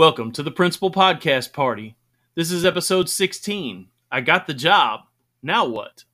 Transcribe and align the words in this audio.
Welcome 0.00 0.32
to 0.32 0.42
the 0.42 0.50
Principal 0.50 0.90
Podcast 0.90 1.52
Party. 1.52 1.94
This 2.34 2.50
is 2.50 2.64
episode 2.64 3.10
16. 3.10 3.88
I 4.10 4.22
got 4.22 4.46
the 4.46 4.54
job. 4.54 5.00
Now 5.42 5.66
what? 5.66 6.04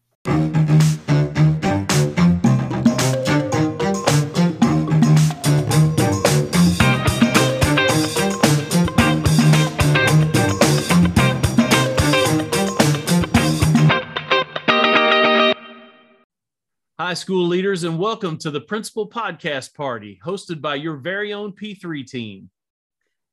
Hi, 16.99 17.15
school 17.15 17.47
leaders, 17.47 17.85
and 17.85 18.01
welcome 18.01 18.37
to 18.39 18.51
the 18.51 18.61
Principal 18.61 19.09
Podcast 19.09 19.75
Party, 19.75 20.19
hosted 20.25 20.61
by 20.61 20.75
your 20.75 20.97
very 20.97 21.33
own 21.33 21.53
P3 21.53 22.05
team. 22.05 22.51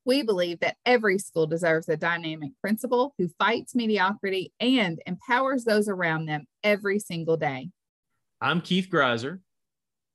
We 0.05 0.21
believe 0.21 0.59
that 0.59 0.75
every 0.85 1.17
school 1.17 1.47
deserves 1.47 1.87
a 1.87 1.95
dynamic 1.95 2.51
principal 2.59 3.13
who 3.17 3.29
fights 3.39 3.73
mediocrity 3.73 4.51
and 4.59 5.01
empowers 5.05 5.63
those 5.63 5.87
around 5.87 6.25
them 6.25 6.45
every 6.61 6.99
single 6.99 7.37
day. 7.37 7.69
I'm 8.41 8.59
Keith 8.59 8.89
Griesser. 8.91 9.39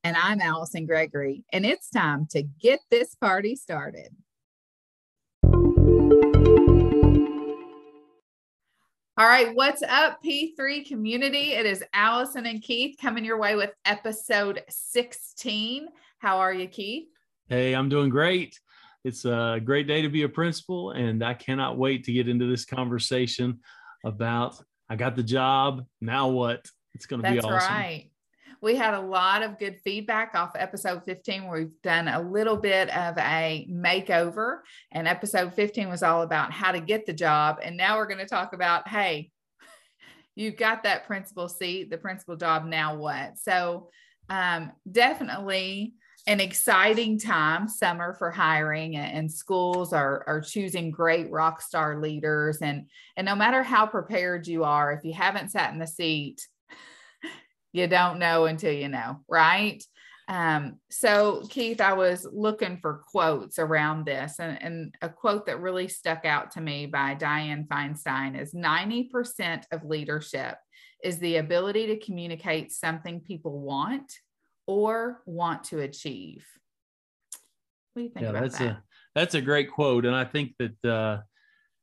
And 0.04 0.14
I'm 0.14 0.42
Alison 0.42 0.84
Gregory. 0.84 1.44
And 1.54 1.64
it's 1.64 1.88
time 1.88 2.26
to 2.32 2.42
get 2.42 2.80
this 2.90 3.14
party 3.14 3.56
started. 3.56 4.14
All 9.16 9.26
right, 9.26 9.54
what's 9.54 9.82
up, 9.82 10.18
P3 10.22 10.86
community? 10.86 11.54
It 11.54 11.64
is 11.64 11.82
Alison 11.94 12.44
and 12.44 12.62
Keith 12.62 12.96
coming 13.00 13.24
your 13.24 13.38
way 13.38 13.56
with 13.56 13.70
episode 13.86 14.62
16. 14.68 15.88
How 16.18 16.38
are 16.38 16.52
you, 16.52 16.68
Keith? 16.68 17.08
Hey, 17.48 17.72
I'm 17.72 17.88
doing 17.88 18.10
great. 18.10 18.60
It's 19.04 19.24
a 19.24 19.60
great 19.64 19.86
day 19.86 20.02
to 20.02 20.08
be 20.08 20.22
a 20.22 20.28
principal, 20.28 20.90
and 20.90 21.24
I 21.24 21.34
cannot 21.34 21.78
wait 21.78 22.04
to 22.04 22.12
get 22.12 22.28
into 22.28 22.46
this 22.46 22.64
conversation 22.64 23.60
about 24.04 24.60
I 24.88 24.96
got 24.96 25.16
the 25.16 25.22
job. 25.22 25.84
Now 26.00 26.28
what? 26.28 26.66
It's 26.94 27.06
going 27.06 27.22
to 27.22 27.30
be 27.30 27.38
awesome. 27.38 27.50
That's 27.52 27.68
right. 27.68 28.10
We 28.60 28.74
had 28.74 28.94
a 28.94 29.00
lot 29.00 29.44
of 29.44 29.58
good 29.58 29.78
feedback 29.84 30.34
off 30.34 30.50
episode 30.56 31.04
15. 31.04 31.46
Where 31.46 31.60
we've 31.60 31.82
done 31.82 32.08
a 32.08 32.20
little 32.20 32.56
bit 32.56 32.88
of 32.96 33.16
a 33.18 33.68
makeover, 33.70 34.60
and 34.90 35.06
episode 35.06 35.54
15 35.54 35.88
was 35.88 36.02
all 36.02 36.22
about 36.22 36.52
how 36.52 36.72
to 36.72 36.80
get 36.80 37.06
the 37.06 37.12
job. 37.12 37.58
And 37.62 37.76
now 37.76 37.98
we're 37.98 38.08
going 38.08 38.18
to 38.18 38.26
talk 38.26 38.52
about 38.52 38.88
hey, 38.88 39.30
you've 40.34 40.56
got 40.56 40.82
that 40.82 41.06
principal 41.06 41.48
seat, 41.48 41.90
the 41.90 41.98
principal 41.98 42.34
job. 42.34 42.64
Now 42.64 42.96
what? 42.96 43.38
So, 43.38 43.90
um, 44.28 44.72
definitely 44.90 45.94
an 46.28 46.40
exciting 46.40 47.18
time 47.18 47.66
summer 47.66 48.12
for 48.12 48.30
hiring 48.30 48.96
and 48.96 49.32
schools 49.32 49.94
are, 49.94 50.24
are 50.26 50.42
choosing 50.42 50.90
great 50.90 51.30
rock 51.30 51.62
star 51.62 52.02
leaders. 52.02 52.58
And 52.60 52.90
and 53.16 53.24
no 53.24 53.34
matter 53.34 53.62
how 53.62 53.86
prepared 53.86 54.46
you 54.46 54.62
are 54.62 54.92
if 54.92 55.02
you 55.04 55.14
haven't 55.14 55.50
sat 55.50 55.72
in 55.72 55.78
the 55.78 55.86
seat 55.86 56.46
you 57.72 57.86
don't 57.86 58.18
know 58.18 58.44
until 58.44 58.72
you 58.72 58.88
know 58.88 59.20
right? 59.26 59.82
Um, 60.28 60.78
so 60.90 61.42
keith 61.48 61.80
i 61.80 61.94
was 61.94 62.28
looking 62.30 62.76
for 62.82 63.02
quotes 63.10 63.58
around 63.58 64.04
this 64.04 64.38
and, 64.38 64.62
and 64.62 64.94
a 65.00 65.08
quote 65.08 65.46
that 65.46 65.62
really 65.62 65.88
stuck 65.88 66.26
out 66.26 66.50
to 66.50 66.60
me 66.60 66.84
by 66.84 67.14
Dianne 67.14 67.66
Feinstein 67.66 68.38
is 68.38 68.52
90% 68.52 69.62
of 69.72 69.86
leadership 69.86 70.58
is 71.02 71.16
the 71.16 71.36
ability 71.36 71.86
to 71.86 72.04
communicate 72.04 72.72
something 72.72 73.20
people 73.20 73.58
want 73.58 74.12
or 74.68 75.22
want 75.24 75.64
to 75.64 75.80
achieve. 75.80 76.46
What 77.94 78.00
do 78.00 78.04
you 78.04 78.10
think 78.10 78.26
yeah, 78.26 78.32
that's 78.32 78.58
that? 78.58 78.68
a 78.68 78.82
that's 79.14 79.34
a 79.34 79.40
great 79.40 79.72
quote, 79.72 80.04
and 80.04 80.14
I 80.14 80.24
think 80.24 80.54
that 80.58 80.84
uh, 80.88 81.22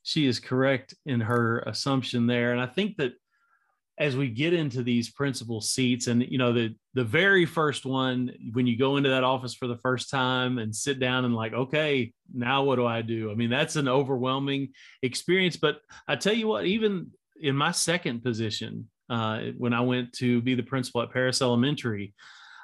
she 0.03 0.27
is 0.27 0.39
correct 0.39 0.93
in 1.05 1.19
her 1.19 1.59
assumption 1.61 2.27
there. 2.27 2.53
And 2.53 2.61
I 2.61 2.67
think 2.67 2.95
that 2.97 3.13
as 3.97 4.15
we 4.15 4.29
get 4.29 4.53
into 4.53 4.83
these 4.83 5.09
principal 5.09 5.61
seats, 5.61 6.07
and 6.07 6.21
you 6.21 6.37
know 6.37 6.53
the 6.53 6.75
the 6.93 7.03
very 7.03 7.45
first 7.45 7.85
one 7.85 8.31
when 8.53 8.67
you 8.67 8.77
go 8.77 8.97
into 8.97 9.09
that 9.09 9.23
office 9.23 9.55
for 9.55 9.67
the 9.67 9.77
first 9.79 10.11
time 10.11 10.59
and 10.59 10.73
sit 10.73 10.99
down 10.99 11.25
and 11.25 11.35
like, 11.35 11.53
okay, 11.53 12.13
now 12.33 12.63
what 12.63 12.75
do 12.75 12.85
I 12.85 13.01
do? 13.01 13.31
I 13.31 13.35
mean, 13.35 13.49
that's 13.49 13.77
an 13.77 13.87
overwhelming 13.87 14.69
experience. 15.01 15.57
But 15.57 15.79
I 16.07 16.15
tell 16.17 16.33
you 16.33 16.47
what, 16.47 16.65
even 16.65 17.11
in 17.41 17.55
my 17.55 17.71
second 17.71 18.21
position, 18.21 18.89
uh, 19.09 19.39
when 19.57 19.73
I 19.73 19.81
went 19.81 20.13
to 20.13 20.39
be 20.41 20.53
the 20.53 20.63
principal 20.63 21.01
at 21.01 21.11
Paris 21.11 21.41
Elementary, 21.41 22.13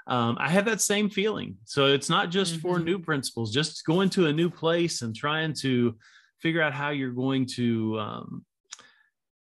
um, 0.07 0.38
I 0.39 0.50
have 0.50 0.66
that 0.66 0.81
same 0.81 1.09
feeling. 1.09 1.57
So 1.66 1.88
it's 1.88 2.09
not 2.09 2.29
just 2.29 2.56
mm-hmm. 2.56 2.67
for 2.67 2.79
new 2.79 3.00
principals, 3.00 3.53
just 3.53 3.85
going 3.85 4.09
to 4.12 4.28
a 4.28 4.34
new 4.34 4.50
place 4.50 5.01
and 5.01 5.16
trying 5.16 5.53
to 5.62 5.95
figure 6.39 6.62
out 6.62 6.73
how 6.73 6.89
you're 6.89 7.12
going 7.12 7.45
to 7.45 8.00
um, 8.00 8.45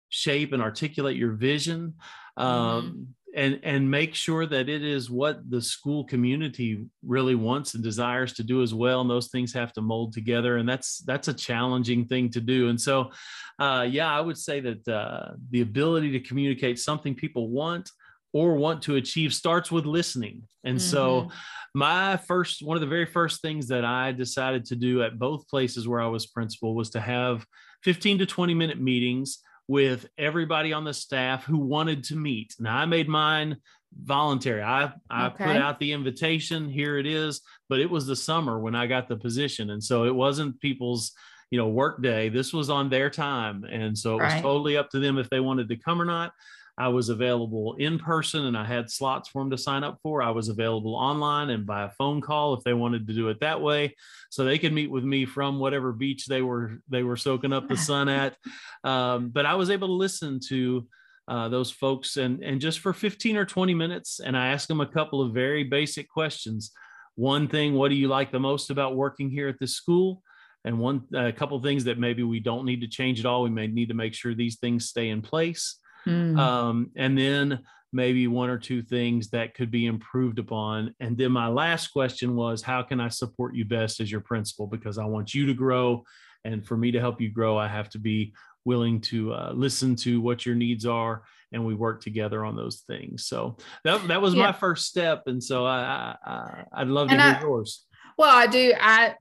shape 0.08 0.52
and 0.52 0.62
articulate 0.62 1.16
your 1.16 1.32
vision. 1.32 1.94
Um, 2.36 2.48
mm-hmm. 2.48 3.02
And, 3.34 3.60
and 3.62 3.90
make 3.90 4.14
sure 4.14 4.44
that 4.44 4.68
it 4.68 4.84
is 4.84 5.10
what 5.10 5.48
the 5.48 5.62
school 5.62 6.04
community 6.04 6.84
really 7.02 7.34
wants 7.34 7.72
and 7.72 7.82
desires 7.82 8.34
to 8.34 8.42
do 8.42 8.62
as 8.62 8.74
well 8.74 9.00
and 9.00 9.08
those 9.08 9.28
things 9.28 9.54
have 9.54 9.72
to 9.72 9.80
mold 9.80 10.12
together 10.12 10.58
and 10.58 10.68
that's 10.68 10.98
that's 10.98 11.28
a 11.28 11.32
challenging 11.32 12.04
thing 12.04 12.28
to 12.28 12.42
do 12.42 12.68
and 12.68 12.78
so 12.78 13.10
uh, 13.58 13.86
yeah 13.88 14.14
i 14.14 14.20
would 14.20 14.36
say 14.36 14.60
that 14.60 14.86
uh, 14.86 15.30
the 15.48 15.62
ability 15.62 16.12
to 16.12 16.20
communicate 16.20 16.78
something 16.78 17.14
people 17.14 17.48
want 17.48 17.88
or 18.32 18.54
want 18.54 18.82
to 18.82 18.96
achieve 18.96 19.34
starts 19.34 19.70
with 19.70 19.84
listening. 19.84 20.42
And 20.64 20.78
mm-hmm. 20.78 20.90
so, 20.90 21.30
my 21.74 22.18
first, 22.18 22.62
one 22.62 22.76
of 22.76 22.82
the 22.82 22.86
very 22.86 23.06
first 23.06 23.40
things 23.40 23.68
that 23.68 23.84
I 23.84 24.12
decided 24.12 24.66
to 24.66 24.76
do 24.76 25.02
at 25.02 25.18
both 25.18 25.48
places 25.48 25.88
where 25.88 26.00
I 26.00 26.06
was 26.06 26.26
principal 26.26 26.74
was 26.74 26.90
to 26.90 27.00
have 27.00 27.46
15 27.82 28.18
to 28.18 28.26
20 28.26 28.54
minute 28.54 28.80
meetings 28.80 29.38
with 29.68 30.06
everybody 30.18 30.72
on 30.72 30.84
the 30.84 30.92
staff 30.92 31.44
who 31.44 31.58
wanted 31.58 32.04
to 32.04 32.16
meet. 32.16 32.54
Now, 32.58 32.76
I 32.76 32.84
made 32.84 33.08
mine 33.08 33.56
voluntary. 33.94 34.62
I, 34.62 34.92
I 35.10 35.26
okay. 35.26 35.44
put 35.44 35.56
out 35.56 35.78
the 35.78 35.92
invitation, 35.92 36.68
here 36.68 36.98
it 36.98 37.06
is, 37.06 37.40
but 37.68 37.80
it 37.80 37.90
was 37.90 38.06
the 38.06 38.16
summer 38.16 38.58
when 38.58 38.74
I 38.74 38.86
got 38.86 39.08
the 39.08 39.16
position. 39.16 39.70
And 39.70 39.82
so, 39.82 40.04
it 40.04 40.14
wasn't 40.14 40.60
people's 40.60 41.12
you 41.50 41.58
know 41.58 41.68
work 41.68 42.02
day 42.02 42.30
this 42.30 42.54
was 42.54 42.70
on 42.70 42.88
their 42.88 43.10
time 43.10 43.64
and 43.64 43.96
so 43.96 44.12
it 44.12 44.22
was 44.22 44.32
right. 44.32 44.42
totally 44.42 44.78
up 44.78 44.88
to 44.88 44.98
them 44.98 45.18
if 45.18 45.28
they 45.28 45.38
wanted 45.38 45.68
to 45.68 45.76
come 45.76 46.00
or 46.00 46.06
not 46.06 46.32
I 46.78 46.88
was 46.88 47.10
available 47.10 47.74
in 47.78 47.98
person 47.98 48.46
and 48.46 48.56
I 48.56 48.64
had 48.64 48.90
slots 48.90 49.28
for 49.28 49.42
them 49.42 49.50
to 49.50 49.58
sign 49.58 49.84
up 49.84 49.98
for. 50.02 50.22
I 50.22 50.30
was 50.30 50.48
available 50.48 50.94
online 50.94 51.50
and 51.50 51.66
by 51.66 51.84
a 51.84 51.90
phone 51.90 52.20
call 52.20 52.54
if 52.54 52.64
they 52.64 52.72
wanted 52.72 53.06
to 53.06 53.12
do 53.12 53.28
it 53.28 53.40
that 53.40 53.60
way. 53.60 53.94
So 54.30 54.44
they 54.44 54.58
could 54.58 54.72
meet 54.72 54.90
with 54.90 55.04
me 55.04 55.26
from 55.26 55.58
whatever 55.58 55.92
beach 55.92 56.26
they 56.26 56.40
were 56.40 56.78
they 56.88 57.02
were 57.02 57.16
soaking 57.16 57.52
up 57.52 57.68
the 57.68 57.76
sun 57.90 58.08
at. 58.08 58.36
Um, 58.84 59.28
but 59.28 59.44
I 59.44 59.54
was 59.54 59.68
able 59.68 59.88
to 59.88 59.94
listen 59.94 60.40
to 60.48 60.86
uh, 61.28 61.48
those 61.48 61.70
folks 61.70 62.16
and 62.16 62.42
and 62.42 62.60
just 62.60 62.80
for 62.80 62.92
15 62.92 63.36
or 63.36 63.44
20 63.44 63.74
minutes 63.74 64.20
and 64.20 64.36
I 64.36 64.48
asked 64.48 64.68
them 64.68 64.80
a 64.80 64.86
couple 64.86 65.20
of 65.20 65.34
very 65.34 65.64
basic 65.64 66.08
questions. 66.08 66.72
One 67.16 67.48
thing, 67.48 67.74
what 67.74 67.90
do 67.90 67.94
you 67.94 68.08
like 68.08 68.32
the 68.32 68.40
most 68.40 68.70
about 68.70 68.96
working 68.96 69.28
here 69.28 69.48
at 69.48 69.58
this 69.60 69.74
school? 69.74 70.22
And 70.64 70.78
one 70.78 71.02
a 71.14 71.32
couple 71.32 71.58
of 71.58 71.62
things 71.62 71.84
that 71.84 71.98
maybe 71.98 72.22
we 72.22 72.40
don't 72.40 72.64
need 72.64 72.80
to 72.80 72.88
change 72.88 73.20
at 73.20 73.26
all. 73.26 73.42
We 73.42 73.50
may 73.50 73.66
need 73.66 73.88
to 73.88 73.94
make 73.94 74.14
sure 74.14 74.34
these 74.34 74.58
things 74.58 74.88
stay 74.88 75.10
in 75.10 75.20
place. 75.20 75.76
Mm. 76.06 76.38
Um, 76.38 76.90
and 76.96 77.16
then 77.16 77.60
maybe 77.92 78.26
one 78.26 78.48
or 78.48 78.58
two 78.58 78.82
things 78.82 79.28
that 79.30 79.54
could 79.54 79.70
be 79.70 79.86
improved 79.86 80.38
upon. 80.38 80.94
And 81.00 81.16
then 81.16 81.32
my 81.32 81.48
last 81.48 81.88
question 81.88 82.34
was, 82.34 82.62
how 82.62 82.82
can 82.82 83.00
I 83.00 83.08
support 83.08 83.54
you 83.54 83.64
best 83.64 84.00
as 84.00 84.10
your 84.10 84.22
principal? 84.22 84.66
Because 84.66 84.98
I 84.98 85.04
want 85.04 85.34
you 85.34 85.46
to 85.46 85.54
grow. 85.54 86.04
And 86.44 86.66
for 86.66 86.76
me 86.76 86.90
to 86.92 87.00
help 87.00 87.20
you 87.20 87.30
grow, 87.30 87.58
I 87.58 87.68
have 87.68 87.90
to 87.90 87.98
be 87.98 88.32
willing 88.64 89.00
to 89.00 89.32
uh, 89.34 89.52
listen 89.54 89.94
to 89.96 90.20
what 90.20 90.46
your 90.46 90.54
needs 90.54 90.86
are 90.86 91.22
and 91.52 91.66
we 91.66 91.74
work 91.74 92.00
together 92.00 92.44
on 92.44 92.56
those 92.56 92.82
things. 92.86 93.26
So 93.26 93.58
that, 93.84 94.08
that 94.08 94.22
was 94.22 94.34
yeah. 94.34 94.46
my 94.46 94.52
first 94.52 94.86
step. 94.86 95.24
And 95.26 95.42
so 95.42 95.66
I, 95.66 96.16
I, 96.24 96.64
would 96.78 96.88
love 96.88 97.08
to 97.08 97.14
and 97.14 97.22
hear 97.22 97.36
I, 97.38 97.40
yours. 97.42 97.84
Well, 98.16 98.34
I 98.34 98.46
do. 98.46 98.72
I, 98.80 99.14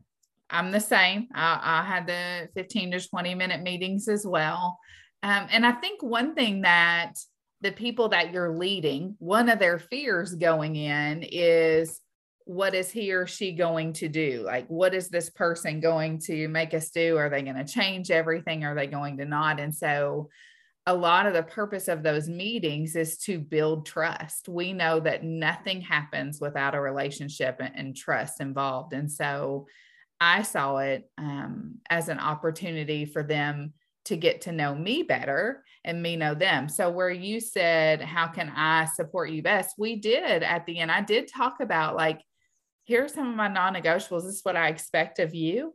I'm 0.50 0.72
the 0.72 0.80
same. 0.80 1.28
I, 1.34 1.59
I 1.62 1.84
had 1.84 2.08
the 2.08 2.47
15 2.56 2.91
to 2.91 3.09
20 3.09 3.35
minute 3.35 3.61
meetings 3.61 4.08
as 4.08 4.26
well. 4.26 4.79
Um, 5.23 5.47
and 5.52 5.66
I 5.66 5.73
think 5.73 6.02
one 6.02 6.34
thing 6.35 6.62
that 6.62 7.14
the 7.62 7.72
people 7.72 8.09
that 8.09 8.32
you're 8.32 8.58
leading, 8.58 9.16
one 9.20 9.50
of 9.50 9.59
their 9.59 9.78
fears 9.78 10.34
going 10.34 10.76
in 10.76 11.23
is 11.23 12.02
what 12.46 12.73
is 12.73 12.91
he 12.91 13.14
or 13.14 13.28
she 13.28 13.52
going 13.53 13.94
to 13.94 14.09
do? 14.09 14.44
Like, 14.46 14.68
what 14.68 14.94
is 14.94 15.09
this 15.09 15.29
person 15.29 15.79
going 15.79 16.20
to 16.26 16.47
make 16.47 16.73
us 16.73 16.90
do? 16.90 17.18
Are 17.18 17.29
they 17.29 17.44
going 17.44 17.56
to 17.56 17.72
change 17.72 18.09
everything? 18.09 18.66
Are 18.66 18.76
they 18.76 18.88
going 18.88 19.18
to 19.18 19.26
not? 19.26 19.59
And 19.59 19.73
so, 19.73 20.29
a 20.88 20.96
lot 20.96 21.28
of 21.28 21.35
the 21.35 21.44
purpose 21.44 21.88
of 21.88 22.02
those 22.02 22.28
meetings 22.28 22.96
is 22.96 23.20
to 23.20 23.38
build 23.38 23.85
trust. 23.85 24.50
We 24.50 24.73
know 24.73 25.00
that 25.00 25.23
nothing 25.23 25.79
happens 25.82 26.41
without 26.41 26.73
a 26.73 26.82
relationship 26.82 27.58
and, 27.59 27.72
and 27.76 27.96
trust 27.96 28.41
involved. 28.41 28.94
And 28.94 29.12
so, 29.12 29.68
I 30.20 30.41
saw 30.41 30.78
it 30.78 31.09
um, 31.20 31.76
as 31.90 32.09
an 32.09 32.20
opportunity 32.20 33.06
for 33.06 33.22
them 33.22 33.73
to 34.06 34.18
get 34.18 34.42
to 34.42 34.52
know 34.52 34.74
me 34.76 35.03
better 35.03 35.64
and 35.84 36.02
me 36.02 36.16
know 36.16 36.34
them. 36.34 36.70
So, 36.70 36.90
where 36.90 37.09
you 37.09 37.40
said, 37.40 38.02
How 38.02 38.28
can 38.28 38.52
I 38.56 38.86
support 38.86 39.30
you 39.30 39.42
best? 39.44 39.76
We 39.78 39.96
did 39.96 40.44
at 40.44 40.66
the 40.66 40.80
end, 40.80 40.92
I 40.92 41.02
did 41.02 41.28
talk 41.28 41.59
about 41.59 41.96
like, 41.96 42.22
here 42.84 43.06
are 43.06 43.09
some 43.09 43.30
of 43.30 43.36
my 43.36 43.48
non 43.48 43.76
negotiables. 43.76 44.24
This 44.24 44.36
is 44.36 44.46
what 44.46 44.56
I 44.56 44.70
expect 44.70 45.20
of 45.20 45.34
you. 45.34 45.74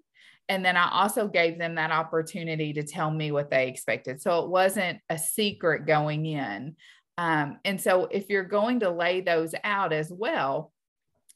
and 0.49 0.65
then 0.65 0.77
I 0.77 0.91
also 0.93 1.27
gave 1.27 1.59
them 1.59 1.75
that 1.75 1.91
opportunity 1.91 2.73
to 2.75 2.85
tell 2.85 3.11
me 3.11 3.33
what 3.33 3.51
they 3.51 3.69
expected. 3.69 4.23
So 4.23 4.45
it 4.45 4.49
wasn't 4.49 5.01
a 5.09 5.19
secret 5.19 5.87
going 5.87 6.25
in. 6.25 6.77
Um, 7.19 7.59
and 7.65 7.81
so 7.81 8.07
if 8.11 8.29
you're 8.29 8.45
going 8.45 8.81
to 8.81 8.91
lay 8.91 9.23
those 9.23 9.55
out 9.65 9.93
as 9.93 10.13
well, 10.13 10.73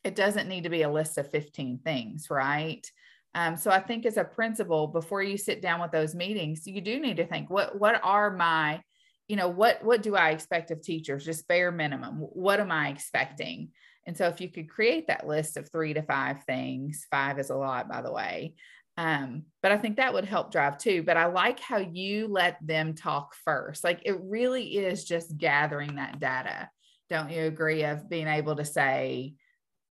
it 0.05 0.15
doesn't 0.15 0.49
need 0.49 0.65
to 0.65 0.71
be 0.71 0.83
a 0.83 0.91
list 0.91 1.19
of 1.19 1.31
15 1.31 1.81
things, 1.85 2.29
right? 2.31 2.87
Um, 3.35 3.56
so 3.56 3.71
I 3.71 3.81
think 3.81 4.06
as 4.06 4.17
a 4.17 4.25
principal, 4.25 4.88
before 4.88 5.23
you 5.23 5.37
sit 5.37 5.62
down 5.62 5.81
with 5.81 5.93
those 5.93 6.15
meetings, 6.15 6.67
you 6.67 6.81
do 6.81 6.99
need 6.99 7.19
to 7.19 7.27
think 7.27 7.49
what 7.49 7.79
what 7.79 8.00
are 8.03 8.31
my, 8.31 8.82
you 9.29 9.37
know, 9.37 9.49
what 9.49 9.85
what 9.85 10.03
do 10.03 10.17
I 10.17 10.31
expect 10.31 10.71
of 10.71 10.82
teachers? 10.82 11.25
Just 11.25 11.47
bare 11.47 11.71
minimum. 11.71 12.17
What 12.17 12.61
am 12.61 12.73
I 12.73 12.88
expecting? 12.88 13.71
And 14.06 14.17
so 14.17 14.27
if 14.27 14.41
you 14.41 14.49
could 14.49 14.69
create 14.69 15.06
that 15.06 15.27
list 15.27 15.56
of 15.56 15.71
three 15.71 15.94
to 15.94 16.03
five 16.03 16.43
things, 16.44 17.06
five 17.11 17.38
is 17.38 17.50
a 17.50 17.55
lot, 17.56 17.88
by 17.88 18.03
the 18.03 18.12
way. 18.12 18.55
Um, 18.97 19.44
but 19.62 19.73
I 19.73 19.79
think 19.79 19.97
that 19.97 20.12
would 20.12 20.25
help 20.25 20.50
drive 20.50 20.79
too. 20.79 21.03
But 21.03 21.17
I 21.17 21.26
like 21.26 21.61
how 21.61 21.79
you 21.79 22.26
let 22.29 22.59
them 22.67 22.94
talk 22.94 23.35
first. 23.44 23.85
Like 23.85 24.03
it 24.05 24.19
really 24.21 24.79
is 24.79 25.05
just 25.05 25.38
gathering 25.38 25.97
that 25.97 26.19
data. 26.19 26.69
Don't 27.09 27.31
you 27.31 27.44
agree? 27.44 27.85
Of 27.85 28.09
being 28.11 28.26
able 28.26 28.56
to 28.56 28.65
say, 28.65 29.35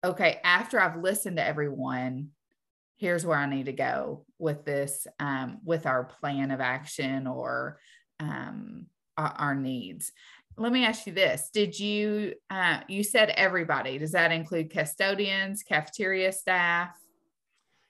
okay, 0.04 0.40
after 0.44 0.80
I've 0.80 1.02
listened 1.02 1.38
to 1.38 1.46
everyone, 1.46 2.30
here's 2.98 3.26
where 3.26 3.38
I 3.38 3.46
need 3.46 3.66
to 3.66 3.74
go 3.74 4.26
with 4.40 4.66
this, 4.66 5.08
um, 5.20 5.60
with 5.64 5.86
our 5.86 6.04
plan 6.04 6.52
of 6.52 6.62
action 6.62 7.28
or 7.28 7.80
um, 8.20 8.88
our, 9.18 9.34
our, 9.38 9.56
needs. 9.56 10.12
Let 10.58 10.72
me 10.72 10.86
ask 10.86 11.06
you 11.06 11.14
this: 11.14 11.50
Did 11.54 11.78
you 11.78 12.34
uh, 12.50 12.80
you 12.88 13.04
said 13.04 13.30
everybody? 13.30 13.98
Does 13.98 14.14
that 14.14 14.32
include 14.32 14.72
custodians, 14.72 15.64
cafeteria 15.64 16.32
staff? 16.32 16.96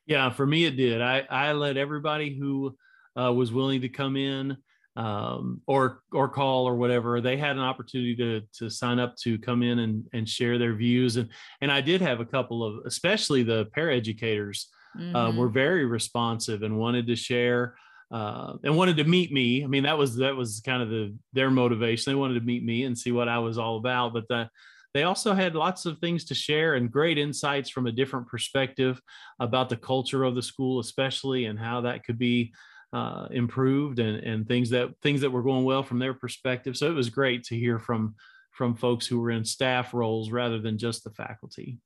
Yeah, 0.07 0.29
for 0.29 0.45
me 0.45 0.65
it 0.65 0.75
did. 0.75 1.01
I 1.01 1.23
I 1.29 1.51
let 1.53 1.77
everybody 1.77 2.37
who 2.37 2.75
uh, 3.19 3.31
was 3.31 3.51
willing 3.51 3.81
to 3.81 3.89
come 3.89 4.15
in 4.17 4.57
um, 4.95 5.61
or 5.67 6.01
or 6.11 6.29
call 6.29 6.67
or 6.67 6.75
whatever. 6.75 7.19
They 7.21 7.37
had 7.37 7.57
an 7.57 7.61
opportunity 7.61 8.15
to 8.15 8.41
to 8.59 8.69
sign 8.69 8.99
up 8.99 9.15
to 9.17 9.37
come 9.37 9.61
in 9.61 9.79
and 9.79 10.05
and 10.13 10.27
share 10.27 10.57
their 10.57 10.73
views. 10.73 11.17
And 11.17 11.29
and 11.61 11.71
I 11.71 11.81
did 11.81 12.01
have 12.01 12.19
a 12.19 12.25
couple 12.25 12.63
of, 12.63 12.85
especially 12.85 13.43
the 13.43 13.65
paraeducators, 13.77 14.65
mm-hmm. 14.97 15.15
uh, 15.15 15.31
were 15.31 15.49
very 15.49 15.85
responsive 15.85 16.63
and 16.63 16.77
wanted 16.77 17.07
to 17.07 17.15
share. 17.15 17.75
Uh, 18.11 18.55
and 18.63 18.77
wanted 18.77 18.95
to 18.95 19.03
meet 19.03 19.33
me. 19.33 19.63
I 19.63 19.67
mean, 19.67 19.83
that 19.83 19.97
was 19.97 20.15
that 20.17 20.35
was 20.35 20.61
kind 20.63 20.83
of 20.83 20.89
the 20.89 21.15
their 21.33 21.49
motivation. 21.49 22.11
They 22.11 22.15
wanted 22.15 22.35
to 22.35 22.45
meet 22.45 22.63
me 22.63 22.83
and 22.83 22.95
see 22.95 23.11
what 23.11 23.27
I 23.27 23.39
was 23.39 23.57
all 23.57 23.77
about. 23.77 24.13
But 24.13 24.27
the, 24.29 24.47
they 24.93 25.03
also 25.03 25.33
had 25.33 25.55
lots 25.55 25.85
of 25.85 25.97
things 25.97 26.23
to 26.25 26.35
share 26.35 26.75
and 26.75 26.89
great 26.89 27.17
insights 27.17 27.69
from 27.69 27.87
a 27.87 27.91
different 27.91 28.27
perspective 28.27 29.01
about 29.39 29.69
the 29.69 29.75
culture 29.75 30.23
of 30.23 30.35
the 30.35 30.41
school, 30.41 30.79
especially 30.79 31.45
and 31.45 31.59
how 31.59 31.81
that 31.81 32.05
could 32.05 32.19
be 32.19 32.53
uh, 32.93 33.27
improved 33.31 33.99
and, 33.99 34.17
and 34.23 34.47
things 34.47 34.69
that 34.69 34.89
things 35.01 35.19
that 35.19 35.31
were 35.31 35.43
going 35.43 35.65
well 35.65 35.83
from 35.83 35.99
their 35.99 36.13
perspective. 36.13 36.77
So 36.77 36.87
it 36.89 36.93
was 36.93 37.09
great 37.09 37.43
to 37.45 37.57
hear 37.57 37.77
from 37.77 38.15
from 38.51 38.73
folks 38.73 39.05
who 39.05 39.19
were 39.19 39.31
in 39.31 39.43
staff 39.43 39.93
roles 39.93 40.31
rather 40.31 40.59
than 40.59 40.77
just 40.77 41.03
the 41.03 41.09
faculty. 41.09 41.77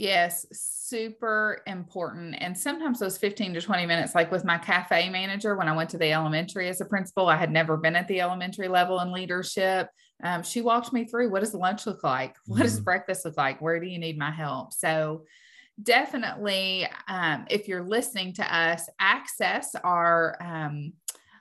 Yes, 0.00 0.46
super 0.50 1.60
important. 1.66 2.34
And 2.38 2.56
sometimes 2.56 2.98
those 2.98 3.18
15 3.18 3.52
to 3.52 3.60
20 3.60 3.84
minutes, 3.84 4.14
like 4.14 4.32
with 4.32 4.46
my 4.46 4.56
cafe 4.56 5.10
manager, 5.10 5.56
when 5.56 5.68
I 5.68 5.76
went 5.76 5.90
to 5.90 5.98
the 5.98 6.10
elementary 6.10 6.70
as 6.70 6.80
a 6.80 6.86
principal, 6.86 7.28
I 7.28 7.36
had 7.36 7.50
never 7.52 7.76
been 7.76 7.94
at 7.94 8.08
the 8.08 8.22
elementary 8.22 8.68
level 8.68 9.00
in 9.00 9.12
leadership. 9.12 9.90
Um, 10.24 10.42
she 10.42 10.62
walked 10.62 10.94
me 10.94 11.04
through 11.04 11.30
what 11.30 11.40
does 11.40 11.52
lunch 11.52 11.86
look 11.86 12.02
like? 12.02 12.34
What 12.46 12.56
mm-hmm. 12.56 12.62
does 12.62 12.80
breakfast 12.80 13.26
look 13.26 13.36
like? 13.36 13.60
Where 13.60 13.78
do 13.78 13.86
you 13.86 13.98
need 13.98 14.16
my 14.16 14.30
help? 14.30 14.72
So 14.72 15.24
definitely, 15.82 16.88
um, 17.06 17.44
if 17.50 17.68
you're 17.68 17.84
listening 17.84 18.32
to 18.34 18.56
us, 18.56 18.88
access 18.98 19.74
our 19.84 20.38
um, 20.40 20.94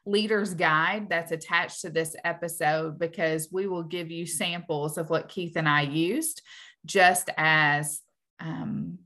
leader's 0.06 0.54
guide 0.54 1.08
that's 1.08 1.32
attached 1.32 1.80
to 1.84 1.92
this 1.92 2.14
episode 2.26 3.00
because 3.00 3.48
we 3.54 3.68
will 3.68 3.84
give 3.84 4.12
you 4.12 4.26
samples 4.26 4.98
of 4.98 5.10
what 5.10 5.30
Keith 5.30 5.56
and 5.56 5.70
I 5.70 5.84
used 5.84 6.42
just 6.86 7.30
as 7.38 8.02
um, 8.40 9.00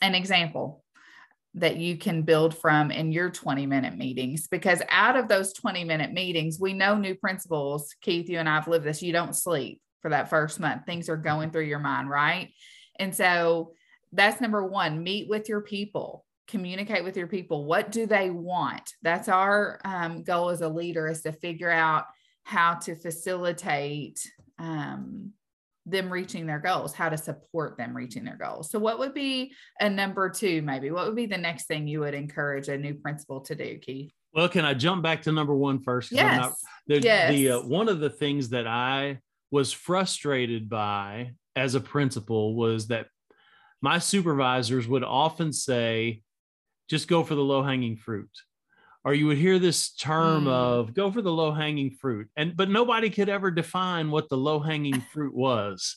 an 0.00 0.14
example 0.14 0.84
that 1.54 1.76
you 1.76 1.96
can 1.96 2.22
build 2.22 2.56
from 2.56 2.90
in 2.90 3.10
your 3.10 3.30
20 3.30 3.66
minute 3.66 3.96
meetings 3.96 4.46
because 4.48 4.82
out 4.90 5.16
of 5.16 5.28
those 5.28 5.52
20 5.54 5.82
minute 5.82 6.12
meetings 6.12 6.60
we 6.60 6.72
know 6.72 6.96
new 6.96 7.14
principles 7.14 7.94
keith 8.02 8.28
you 8.28 8.38
and 8.38 8.48
i've 8.48 8.68
lived 8.68 8.84
this 8.84 9.02
you 9.02 9.12
don't 9.12 9.34
sleep 9.34 9.80
for 10.00 10.10
that 10.10 10.30
first 10.30 10.60
month. 10.60 10.86
Things 10.86 11.08
are 11.08 11.16
going 11.16 11.50
through 11.50 11.64
your 11.64 11.78
mind 11.78 12.08
right? 12.10 12.52
And 12.98 13.14
so 13.14 13.72
that's 14.12 14.40
number 14.40 14.64
one 14.64 15.02
meet 15.02 15.28
with 15.28 15.48
your 15.48 15.60
people 15.60 16.24
communicate 16.46 17.04
with 17.04 17.14
your 17.14 17.26
people. 17.26 17.66
What 17.66 17.92
do 17.92 18.06
they 18.06 18.30
want? 18.30 18.94
That's 19.02 19.28
our 19.28 19.78
um, 19.84 20.22
goal 20.22 20.48
as 20.48 20.62
a 20.62 20.68
leader 20.70 21.06
is 21.06 21.20
to 21.22 21.32
figure 21.32 21.70
out 21.70 22.06
how 22.42 22.76
to 22.76 22.94
facilitate 22.94 24.18
um, 24.58 25.34
them 25.90 26.12
reaching 26.12 26.46
their 26.46 26.58
goals 26.58 26.94
how 26.94 27.08
to 27.08 27.16
support 27.16 27.76
them 27.76 27.96
reaching 27.96 28.24
their 28.24 28.36
goals 28.36 28.70
so 28.70 28.78
what 28.78 28.98
would 28.98 29.14
be 29.14 29.52
a 29.80 29.88
number 29.88 30.28
two 30.28 30.62
maybe 30.62 30.90
what 30.90 31.06
would 31.06 31.16
be 31.16 31.26
the 31.26 31.36
next 31.36 31.66
thing 31.66 31.86
you 31.86 32.00
would 32.00 32.14
encourage 32.14 32.68
a 32.68 32.76
new 32.76 32.94
principal 32.94 33.40
to 33.40 33.54
do 33.54 33.78
keith 33.78 34.12
well 34.34 34.48
can 34.48 34.64
i 34.64 34.74
jump 34.74 35.02
back 35.02 35.22
to 35.22 35.32
number 35.32 35.54
one 35.54 35.80
first 35.80 36.12
yes. 36.12 36.38
Not, 36.38 36.52
the, 36.86 37.00
yes. 37.00 37.30
the 37.30 37.50
uh, 37.50 37.60
one 37.62 37.88
of 37.88 38.00
the 38.00 38.10
things 38.10 38.50
that 38.50 38.66
i 38.66 39.18
was 39.50 39.72
frustrated 39.72 40.68
by 40.68 41.32
as 41.56 41.74
a 41.74 41.80
principal 41.80 42.54
was 42.54 42.88
that 42.88 43.06
my 43.80 43.98
supervisors 43.98 44.88
would 44.88 45.04
often 45.04 45.52
say, 45.52 46.22
just 46.88 47.08
go 47.08 47.22
for 47.22 47.34
the 47.34 47.42
low 47.42 47.62
hanging 47.62 47.96
fruit. 47.96 48.30
Or 49.04 49.14
you 49.14 49.26
would 49.28 49.38
hear 49.38 49.58
this 49.58 49.92
term 49.92 50.44
mm. 50.44 50.50
of 50.50 50.92
go 50.92 51.10
for 51.10 51.22
the 51.22 51.32
low 51.32 51.52
hanging 51.52 51.92
fruit. 51.92 52.28
And 52.36 52.56
but 52.56 52.68
nobody 52.68 53.10
could 53.10 53.28
ever 53.28 53.50
define 53.50 54.10
what 54.10 54.28
the 54.28 54.36
low 54.36 54.60
hanging 54.60 55.00
fruit 55.12 55.34
was. 55.34 55.96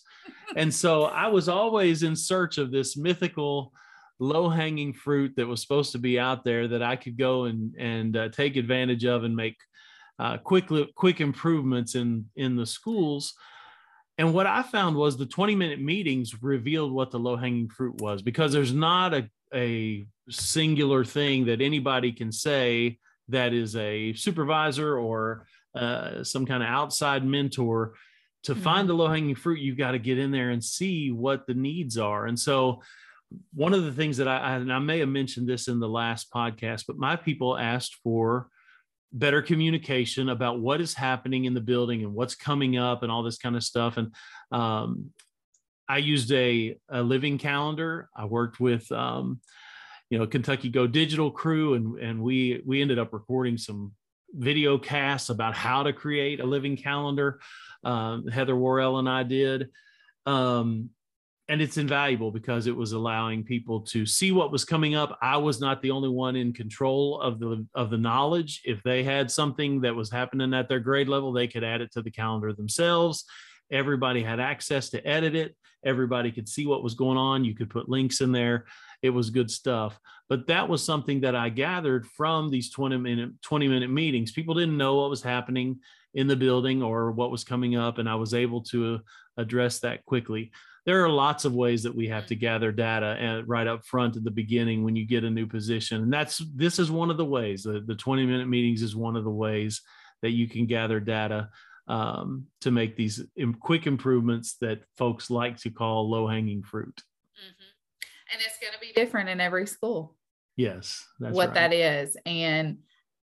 and 0.56 0.74
so 0.74 1.06
I 1.06 1.27
was 1.27 1.50
always 1.50 2.03
in 2.03 2.15
search 2.15 2.57
of 2.57 2.71
this 2.71 2.95
mythical 2.95 3.74
low 4.19 4.50
hanging 4.50 4.94
fruit 4.94 5.33
that 5.36 5.48
was 5.48 5.62
supposed 5.62 5.92
to 5.94 5.98
be 5.98 6.19
out 6.19 6.44
there 6.44 6.68
that 6.68 6.83
I 6.83 6.95
could 6.95 7.18
go 7.18 7.45
and 7.45 7.75
and 7.77 8.15
uh, 8.15 8.30
take 8.30 8.56
advantage 8.56 9.04
of 9.04 9.24
and 9.24 9.36
make 9.36 9.57
uh, 10.19 10.38
quick 10.38 10.69
quick 10.95 11.21
improvements 11.21 11.95
in 11.95 12.25
in 12.36 12.56
the 12.56 12.65
schools 12.65 13.33
and 14.21 14.36
what 14.36 14.45
I 14.45 14.62
found 14.62 14.95
was 14.95 15.18
the 15.18 15.25
20 15.25 15.56
minute 15.56 15.81
meetings 15.81 16.44
revealed 16.44 16.92
what 16.92 17.09
the 17.09 17.18
low 17.18 17.36
hanging 17.36 17.69
fruit 17.69 18.00
was 18.01 18.21
because 18.21 18.54
there's 18.54 18.74
not 18.74 19.15
a, 19.15 19.27
a 19.53 20.06
singular 20.30 21.03
thing 21.03 21.45
that 21.45 21.62
anybody 21.62 22.12
can 22.12 22.31
say 22.31 22.97
that 23.30 23.54
is 23.54 23.76
a 23.76 24.14
supervisor 24.14 24.97
or 24.97 25.45
uh, 25.76 26.23
some 26.23 26.45
kind 26.45 26.64
of 26.64 26.69
outside 26.69 27.26
mentor. 27.26 27.94
To 28.45 28.54
mm-hmm. 28.54 28.64
find 28.64 28.90
the 28.90 28.94
low 28.94 29.07
hanging 29.07 29.35
fruit, 29.35 29.59
you've 29.59 29.78
got 29.78 29.92
to 29.92 29.99
get 29.99 30.18
in 30.18 30.31
there 30.31 30.49
and 30.49 30.64
see 30.64 31.11
what 31.11 31.45
the 31.47 31.54
needs 31.54 31.97
are. 31.97 32.26
And 32.26 32.40
so, 32.40 32.81
one 33.54 33.73
of 33.73 33.85
the 33.85 33.94
things 33.94 34.18
that 34.18 34.28
I, 34.28 34.56
and 34.56 34.73
I 34.73 34.80
may 34.80 34.99
have 34.99 35.07
mentioned 35.07 35.47
this 35.47 35.69
in 35.69 35.80
the 35.80 35.87
last 35.87 36.30
podcast, 36.33 36.83
but 36.85 36.97
my 36.97 37.16
people 37.16 37.57
asked 37.57 37.95
for 38.04 38.49
better 39.14 39.42
communication 39.42 40.30
about 40.30 40.59
what 40.59 40.81
is 40.81 40.94
happening 40.94 41.45
in 41.45 41.54
the 41.54 41.61
building 41.61 42.04
and 42.04 42.14
what's 42.14 42.35
coming 42.35 42.78
up 42.78 43.04
and 43.04 43.11
all 43.11 43.23
this 43.23 43.37
kind 43.37 43.56
of 43.56 43.64
stuff. 43.64 43.97
And 43.97 44.14
um, 44.52 45.11
I 45.92 45.98
used 45.98 46.31
a, 46.31 46.78
a, 46.88 47.04
living 47.04 47.38
calendar. 47.38 48.07
I 48.16 48.24
worked 48.24 48.62
with, 48.62 48.90
um, 48.94 49.42
you 50.10 50.18
know, 50.18 50.26
Kentucky 50.26 50.69
Go 50.69 50.88
Digital 50.88 51.30
crew, 51.30 51.74
and 51.74 52.00
and 52.00 52.24
we 52.24 52.64
we 52.66 52.81
ended 52.81 52.98
up 52.98 53.12
recording 53.12 53.57
some 53.57 53.92
video 54.33 54.78
casts 54.78 55.30
about 55.30 55.54
how 55.54 55.83
to 55.83 55.92
create 55.92 56.40
a 56.40 56.45
living 56.45 56.78
calendar. 56.78 57.42
Um, 57.83 58.26
Heather 58.28 58.56
Worrell 58.56 59.00
and 59.00 59.10
I 59.10 59.24
did. 59.24 59.68
Um, 60.26 60.92
and 61.50 61.62
it's 61.62 61.76
invaluable 61.76 62.31
because 62.31 62.68
it 62.68 62.76
was 62.76 62.94
allowing 62.94 63.44
people 63.44 63.81
to 63.81 64.06
see 64.06 64.31
what 64.31 64.52
was 64.52 64.64
coming 64.64 64.95
up 64.95 65.18
i 65.21 65.36
was 65.36 65.60
not 65.60 65.81
the 65.81 65.92
only 65.92 66.07
one 66.07 66.38
in 66.38 66.54
control 66.54 67.19
of 67.19 67.40
the 67.40 67.66
of 67.74 67.90
the 67.90 67.98
knowledge 67.98 68.62
if 68.64 68.81
they 68.83 69.04
had 69.04 69.30
something 69.30 69.81
that 69.81 69.94
was 69.94 70.10
happening 70.10 70.54
at 70.54 70.69
their 70.69 70.80
grade 70.80 71.10
level 71.10 71.33
they 71.33 71.48
could 71.48 71.64
add 71.64 71.81
it 71.81 71.92
to 71.92 72.02
the 72.02 72.12
calendar 72.12 72.54
themselves 72.54 73.26
everybody 73.71 74.23
had 74.23 74.40
access 74.40 74.90
to 74.90 75.07
edit 75.07 75.35
it. 75.35 75.56
Everybody 75.83 76.31
could 76.31 76.47
see 76.47 76.66
what 76.66 76.83
was 76.83 76.94
going 76.94 77.18
on. 77.18 77.44
You 77.44 77.56
could 77.56 77.69
put 77.69 77.90
links 77.90 78.21
in 78.21 78.31
there. 78.31 78.66
It 79.01 79.09
was 79.09 79.30
good 79.30 79.49
stuff. 79.49 79.99
But 80.30 80.47
that 80.47 80.69
was 80.69 80.83
something 80.83 81.21
that 81.21 81.35
i 81.35 81.49
gathered 81.49 82.06
from 82.06 82.49
these 82.49 82.69
20 82.71 82.97
minute 82.97 83.31
20 83.42 83.68
minute 83.68 83.90
meetings. 83.90 84.31
People 84.31 84.54
didn't 84.54 84.78
know 84.78 84.95
what 84.95 85.09
was 85.09 85.23
happening 85.23 85.80
in 86.13 86.28
the 86.28 86.35
building 86.35 86.83
or 86.83 87.11
what 87.11 87.31
was 87.31 87.45
coming 87.45 87.78
up 87.78 87.97
and 87.97 88.09
i 88.09 88.16
was 88.16 88.33
able 88.33 88.61
to 88.61 88.95
uh, 88.95 88.97
address 89.37 89.80
that 89.80 90.06
quickly. 90.06 90.51
There 90.85 91.04
are 91.04 91.09
lots 91.09 91.45
of 91.45 91.54
ways 91.54 91.83
that 91.83 91.95
we 91.95 92.07
have 92.07 92.25
to 92.28 92.35
gather 92.35 92.71
data 92.71 93.16
and 93.19 93.47
right 93.47 93.68
up 93.68 93.85
front 93.85 94.18
at 94.18 94.23
the 94.23 94.31
beginning 94.31 94.83
when 94.83 94.95
you 94.95 95.06
get 95.06 95.23
a 95.23 95.30
new 95.30 95.45
position. 95.45 96.04
And 96.04 96.11
that's 96.11 96.40
this 96.56 96.80
is 96.80 96.90
one 96.90 97.11
of 97.11 97.18
the 97.18 97.25
ways. 97.25 97.63
The, 97.63 97.83
the 97.85 97.95
20 97.95 98.25
minute 98.25 98.47
meetings 98.47 98.81
is 98.81 98.95
one 98.95 99.16
of 99.16 99.23
the 99.23 99.30
ways 99.30 99.81
that 100.21 100.31
you 100.31 100.47
can 100.47 100.66
gather 100.66 100.99
data 100.99 101.49
um, 101.88 102.45
to 102.61 102.71
make 102.71 102.95
these 102.95 103.23
quick 103.59 103.88
improvements 103.88 104.56
that 104.61 104.83
folks 104.97 105.30
like 105.30 105.57
to 105.57 105.69
call 105.69 106.09
low 106.09 106.28
hanging 106.28 106.64
fruit 106.64 106.95
mm-hmm. 106.95 108.33
and 108.33 108.42
it's 108.45 108.59
going 108.59 108.73
to 108.73 108.80
be 108.80 108.94
different 108.94 109.30
in 109.30 109.42
every 109.42 109.68
school 109.68 110.16
Yes, 110.61 111.07
what 111.18 111.47
right. 111.47 111.54
that 111.56 111.73
is. 111.73 112.18
And 112.26 112.80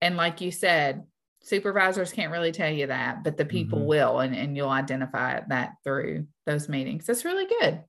and 0.00 0.16
like 0.16 0.40
you 0.40 0.50
said, 0.50 1.04
supervisors 1.42 2.12
can't 2.12 2.32
really 2.32 2.52
tell 2.52 2.70
you 2.70 2.88
that, 2.88 3.22
but 3.22 3.36
the 3.36 3.44
people 3.44 3.78
mm-hmm. 3.78 3.88
will, 3.88 4.18
and, 4.20 4.34
and 4.34 4.56
you'll 4.56 4.68
identify 4.68 5.40
that 5.48 5.74
through 5.84 6.26
those 6.46 6.68
meetings. 6.68 7.06
That's 7.06 7.24
really 7.24 7.46
good. 7.60 7.84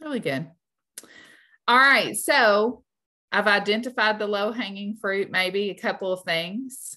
Really 0.00 0.20
good. 0.20 0.46
All 1.66 1.76
right. 1.76 2.16
So 2.16 2.84
I've 3.32 3.48
identified 3.48 4.18
the 4.18 4.28
low 4.28 4.52
hanging 4.52 4.96
fruit, 5.00 5.30
maybe 5.30 5.70
a 5.70 5.74
couple 5.74 6.12
of 6.12 6.22
things 6.22 6.96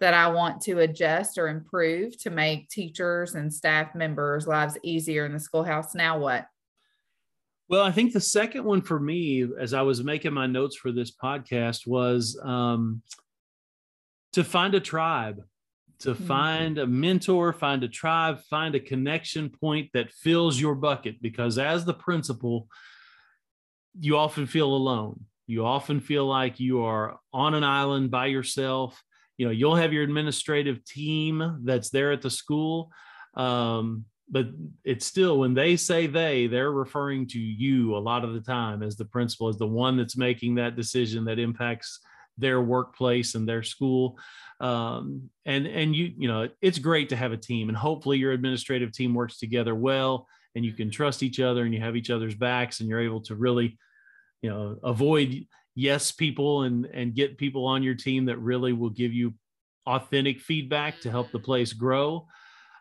that 0.00 0.14
I 0.14 0.28
want 0.28 0.60
to 0.62 0.80
adjust 0.80 1.38
or 1.38 1.48
improve 1.48 2.18
to 2.22 2.30
make 2.30 2.68
teachers 2.68 3.34
and 3.34 3.52
staff 3.52 3.94
members' 3.94 4.46
lives 4.46 4.78
easier 4.82 5.26
in 5.26 5.32
the 5.32 5.40
schoolhouse. 5.40 5.94
Now, 5.94 6.18
what? 6.18 6.46
Well, 7.68 7.84
I 7.84 7.90
think 7.90 8.12
the 8.12 8.20
second 8.20 8.64
one 8.64 8.80
for 8.80 8.98
me, 8.98 9.46
as 9.58 9.74
I 9.74 9.82
was 9.82 10.02
making 10.02 10.32
my 10.32 10.46
notes 10.46 10.76
for 10.76 10.90
this 10.90 11.10
podcast, 11.10 11.86
was 11.86 12.40
um, 12.42 13.02
to 14.32 14.42
find 14.42 14.74
a 14.74 14.80
tribe, 14.80 15.42
to 16.00 16.14
mm-hmm. 16.14 16.24
find 16.24 16.78
a 16.78 16.86
mentor, 16.86 17.52
find 17.52 17.82
a 17.84 17.88
tribe, 17.88 18.40
find 18.48 18.74
a 18.74 18.80
connection 18.80 19.50
point 19.50 19.90
that 19.92 20.12
fills 20.12 20.58
your 20.58 20.76
bucket. 20.76 21.20
Because 21.20 21.58
as 21.58 21.84
the 21.84 21.92
principal, 21.92 22.68
you 23.98 24.16
often 24.16 24.46
feel 24.46 24.68
alone. 24.68 25.24
You 25.46 25.66
often 25.66 26.00
feel 26.00 26.26
like 26.26 26.60
you 26.60 26.82
are 26.82 27.18
on 27.32 27.54
an 27.54 27.64
island 27.64 28.10
by 28.10 28.26
yourself. 28.26 29.02
You 29.38 29.46
know, 29.46 29.52
you'll 29.52 29.76
have 29.76 29.92
your 29.92 30.02
administrative 30.02 30.84
team 30.84 31.60
that's 31.64 31.90
there 31.90 32.12
at 32.12 32.20
the 32.20 32.30
school. 32.30 32.90
Um, 33.34 34.04
but 34.30 34.48
it's 34.84 35.06
still 35.06 35.38
when 35.38 35.54
they 35.54 35.76
say 35.76 36.06
they 36.06 36.46
they're 36.46 36.72
referring 36.72 37.26
to 37.26 37.38
you 37.38 37.96
a 37.96 37.98
lot 37.98 38.24
of 38.24 38.34
the 38.34 38.40
time 38.40 38.82
as 38.82 38.96
the 38.96 39.04
principal 39.04 39.48
as 39.48 39.56
the 39.56 39.66
one 39.66 39.96
that's 39.96 40.16
making 40.16 40.56
that 40.56 40.76
decision 40.76 41.24
that 41.24 41.38
impacts 41.38 42.00
their 42.36 42.60
workplace 42.60 43.34
and 43.34 43.48
their 43.48 43.62
school 43.62 44.18
um, 44.60 45.28
and 45.46 45.66
and 45.66 45.94
you 45.94 46.12
you 46.16 46.28
know 46.28 46.48
it's 46.60 46.78
great 46.78 47.08
to 47.08 47.16
have 47.16 47.32
a 47.32 47.36
team 47.36 47.68
and 47.68 47.76
hopefully 47.76 48.18
your 48.18 48.32
administrative 48.32 48.92
team 48.92 49.14
works 49.14 49.38
together 49.38 49.74
well 49.74 50.26
and 50.54 50.64
you 50.64 50.72
can 50.72 50.90
trust 50.90 51.22
each 51.22 51.40
other 51.40 51.64
and 51.64 51.74
you 51.74 51.80
have 51.80 51.96
each 51.96 52.10
other's 52.10 52.34
backs 52.34 52.80
and 52.80 52.88
you're 52.88 53.00
able 53.00 53.20
to 53.20 53.34
really 53.34 53.78
you 54.42 54.50
know 54.50 54.78
avoid 54.82 55.46
yes 55.78 56.10
people 56.10 56.62
and 56.62 56.86
and 56.86 57.14
get 57.14 57.38
people 57.38 57.64
on 57.64 57.82
your 57.82 57.94
team 57.94 58.24
that 58.24 58.38
really 58.38 58.72
will 58.72 58.90
give 58.90 59.12
you 59.12 59.32
authentic 59.86 60.40
feedback 60.40 61.00
to 61.00 61.10
help 61.10 61.30
the 61.30 61.38
place 61.38 61.72
grow 61.72 62.26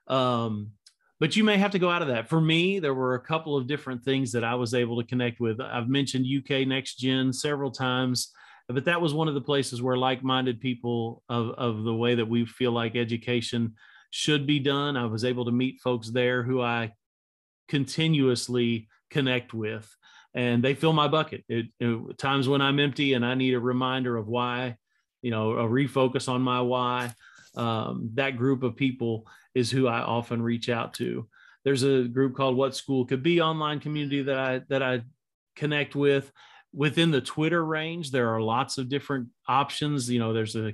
um, 0.08 0.72
but 1.20 1.36
you 1.36 1.44
may 1.44 1.58
have 1.58 1.72
to 1.72 1.80
go 1.80 1.89
out 1.89 2.04
of 2.04 2.10
that. 2.10 2.30
For 2.30 2.39
me, 2.39 2.77
there 2.77 2.94
were 2.94 3.16
a 3.16 3.20
couple 3.20 3.58
of 3.58 3.66
different 3.66 4.04
things 4.04 4.32
that 4.34 4.44
I 4.44 4.54
was 4.54 4.75
able 4.75 5.01
to 5.01 5.08
connect 5.08 5.39
with. 5.39 5.60
I've 5.60 5.89
mentioned 5.89 6.27
UK 6.27 6.66
Next 6.68 6.96
Gen 6.96 7.34
several 7.34 7.72
times 7.72 8.32
but 8.68 8.86
that 8.86 9.01
was 9.01 9.13
one 9.13 9.27
of 9.27 9.34
the 9.34 9.42
places 9.42 9.82
where 9.82 9.98
like-minded 9.98 10.60
people 10.60 11.24
of, 11.30 11.51
of 11.51 11.84
the 11.84 11.94
way 11.94 12.16
that 12.16 12.27
we 12.27 12.46
feel 12.46 12.72
like 12.72 12.96
education 12.96 13.75
should 14.12 14.48
be 14.48 14.60
done 14.60 14.96
i 14.96 15.06
was 15.06 15.25
able 15.25 15.46
to 15.46 15.51
meet 15.51 15.80
folks 15.82 16.10
there 16.10 16.44
who 16.44 16.62
i 16.62 16.92
continuously 17.68 18.88
connect 19.10 19.54
with 19.54 19.89
and 20.38 20.63
they 20.63 20.75
fill 20.75 20.94
my 20.94 21.08
bucket. 21.08 21.44
It, 21.50 21.65
it, 21.79 22.17
times 22.17 22.48
when 22.48 22.62
i'm 22.62 22.79
empty 22.79 23.13
and 23.13 23.25
i 23.25 23.34
need 23.34 23.56
a 23.56 23.60
reminder 23.60 24.15
of 24.15 24.27
why 24.27 24.77
you 25.22 25.32
know 25.32 25.53
a 25.53 25.67
refocus 25.67 26.29
on 26.29 26.41
my 26.41 26.62
why 26.62 27.12
um, 27.56 28.12
that 28.13 28.38
group 28.38 28.62
of 28.63 28.75
people 28.75 29.27
is 29.56 29.72
who 29.72 29.88
i 29.88 30.00
often 30.00 30.41
reach 30.41 30.70
out 30.70 30.94
to. 30.94 31.27
There's 31.65 31.84
a 31.84 32.03
group 32.03 32.36
called 32.36 32.56
what 32.56 32.75
school 32.75 33.06
could 33.06 33.24
be 33.24 33.41
online 33.41 33.82
community 33.82 34.22
that 34.24 34.38
i 34.38 34.62
that 34.70 34.82
i 34.82 35.01
connect 35.56 35.96
with. 35.96 36.32
Within 36.74 37.10
the 37.10 37.22
Twitter 37.22 37.65
range, 37.65 38.12
there 38.12 38.29
are 38.29 38.41
lots 38.41 38.77
of 38.77 38.89
different 38.89 39.29
options. 39.48 40.10
You 40.10 40.20
know, 40.20 40.34
there's 40.34 40.56
a 40.56 40.74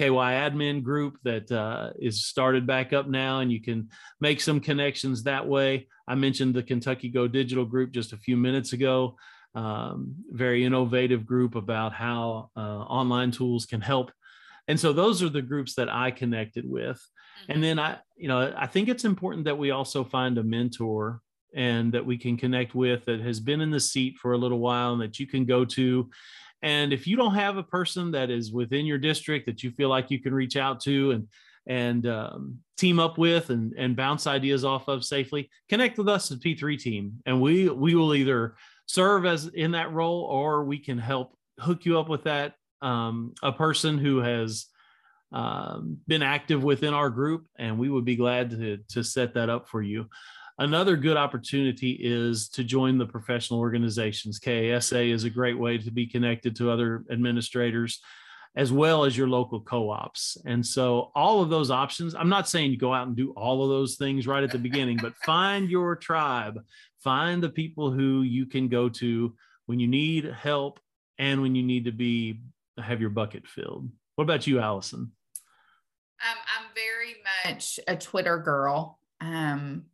KY 0.00 0.06
admin 0.06 0.82
group 0.82 1.18
that 1.24 1.52
uh, 1.52 1.90
is 1.98 2.24
started 2.24 2.66
back 2.66 2.94
up 2.94 3.06
now, 3.06 3.40
and 3.40 3.52
you 3.52 3.60
can 3.60 3.90
make 4.18 4.40
some 4.40 4.58
connections 4.58 5.24
that 5.24 5.46
way. 5.46 5.88
I 6.08 6.14
mentioned 6.14 6.54
the 6.54 6.62
Kentucky 6.62 7.10
Go 7.10 7.28
Digital 7.28 7.66
group 7.66 7.92
just 7.92 8.14
a 8.14 8.16
few 8.16 8.38
minutes 8.38 8.72
ago. 8.72 9.16
Um, 9.54 10.14
very 10.30 10.64
innovative 10.64 11.26
group 11.26 11.54
about 11.54 11.92
how 11.92 12.48
uh, 12.56 12.60
online 12.60 13.30
tools 13.30 13.66
can 13.66 13.82
help. 13.82 14.10
And 14.68 14.80
so 14.80 14.94
those 14.94 15.22
are 15.22 15.28
the 15.28 15.42
groups 15.42 15.74
that 15.74 15.90
I 15.90 16.12
connected 16.12 16.64
with. 16.66 16.98
And 17.48 17.56
mm-hmm. 17.56 17.62
then 17.62 17.78
I, 17.78 17.98
you 18.16 18.28
know, 18.28 18.54
I 18.56 18.68
think 18.68 18.88
it's 18.88 19.04
important 19.04 19.44
that 19.44 19.58
we 19.58 19.70
also 19.70 20.02
find 20.02 20.38
a 20.38 20.42
mentor 20.42 21.20
and 21.54 21.92
that 21.92 22.06
we 22.06 22.16
can 22.16 22.38
connect 22.38 22.74
with 22.74 23.04
that 23.04 23.20
has 23.20 23.38
been 23.38 23.60
in 23.60 23.70
the 23.70 23.80
seat 23.80 24.16
for 24.16 24.32
a 24.32 24.38
little 24.38 24.60
while 24.60 24.94
and 24.94 25.02
that 25.02 25.18
you 25.18 25.26
can 25.26 25.44
go 25.44 25.66
to. 25.66 26.08
And 26.62 26.92
if 26.92 27.06
you 27.06 27.16
don't 27.16 27.34
have 27.34 27.56
a 27.56 27.62
person 27.62 28.10
that 28.12 28.30
is 28.30 28.52
within 28.52 28.86
your 28.86 28.98
district 28.98 29.46
that 29.46 29.62
you 29.62 29.70
feel 29.70 29.88
like 29.88 30.10
you 30.10 30.20
can 30.20 30.34
reach 30.34 30.56
out 30.56 30.80
to 30.80 31.12
and 31.12 31.28
and 31.66 32.06
um, 32.06 32.58
team 32.78 32.98
up 32.98 33.18
with 33.18 33.50
and, 33.50 33.74
and 33.76 33.94
bounce 33.94 34.26
ideas 34.26 34.64
off 34.64 34.88
of 34.88 35.04
safely, 35.04 35.50
connect 35.68 35.98
with 35.98 36.08
us 36.08 36.30
at 36.32 36.40
P3 36.40 36.78
team, 36.78 37.12
and 37.26 37.40
we 37.40 37.68
we 37.68 37.94
will 37.94 38.14
either 38.14 38.56
serve 38.86 39.26
as 39.26 39.46
in 39.46 39.72
that 39.72 39.92
role 39.92 40.22
or 40.22 40.64
we 40.64 40.78
can 40.78 40.98
help 40.98 41.36
hook 41.60 41.84
you 41.84 41.98
up 41.98 42.08
with 42.08 42.24
that 42.24 42.54
um, 42.82 43.34
a 43.42 43.52
person 43.52 43.98
who 43.98 44.18
has 44.18 44.66
um, 45.32 45.98
been 46.08 46.22
active 46.22 46.64
within 46.64 46.94
our 46.94 47.10
group, 47.10 47.46
and 47.58 47.78
we 47.78 47.88
would 47.88 48.04
be 48.04 48.16
glad 48.16 48.50
to 48.50 48.78
to 48.88 49.04
set 49.04 49.34
that 49.34 49.48
up 49.48 49.68
for 49.68 49.82
you. 49.82 50.08
Another 50.60 50.94
good 50.94 51.16
opportunity 51.16 51.92
is 51.92 52.50
to 52.50 52.62
join 52.62 52.98
the 52.98 53.06
professional 53.06 53.60
organizations. 53.60 54.38
KASA 54.38 55.10
is 55.10 55.24
a 55.24 55.30
great 55.30 55.58
way 55.58 55.78
to 55.78 55.90
be 55.90 56.06
connected 56.06 56.54
to 56.56 56.70
other 56.70 57.02
administrators 57.10 58.02
as 58.56 58.70
well 58.70 59.04
as 59.04 59.16
your 59.16 59.26
local 59.26 59.62
co-ops. 59.62 60.36
And 60.44 60.64
so 60.64 61.12
all 61.14 61.40
of 61.40 61.48
those 61.48 61.70
options, 61.70 62.14
I'm 62.14 62.28
not 62.28 62.46
saying 62.46 62.72
you 62.72 62.76
go 62.76 62.92
out 62.92 63.06
and 63.06 63.16
do 63.16 63.30
all 63.30 63.62
of 63.62 63.70
those 63.70 63.96
things 63.96 64.26
right 64.26 64.44
at 64.44 64.50
the 64.50 64.58
beginning, 64.58 64.98
but 65.00 65.14
find 65.24 65.70
your 65.70 65.96
tribe, 65.96 66.60
find 66.98 67.42
the 67.42 67.48
people 67.48 67.90
who 67.90 68.20
you 68.20 68.44
can 68.44 68.68
go 68.68 68.90
to 68.90 69.34
when 69.64 69.80
you 69.80 69.86
need 69.86 70.26
help 70.26 70.78
and 71.18 71.40
when 71.40 71.54
you 71.54 71.62
need 71.62 71.86
to 71.86 71.92
be 71.92 72.42
have 72.76 73.00
your 73.00 73.08
bucket 73.08 73.46
filled. 73.48 73.88
What 74.16 74.24
about 74.24 74.46
you, 74.46 74.60
Alison? 74.60 75.12
Um, 76.20 76.36
I'm 76.58 76.66
very 76.74 77.16
much 77.46 77.80
a 77.88 77.96
Twitter 77.96 78.36
girl. 78.36 78.98
Um, 79.22 79.84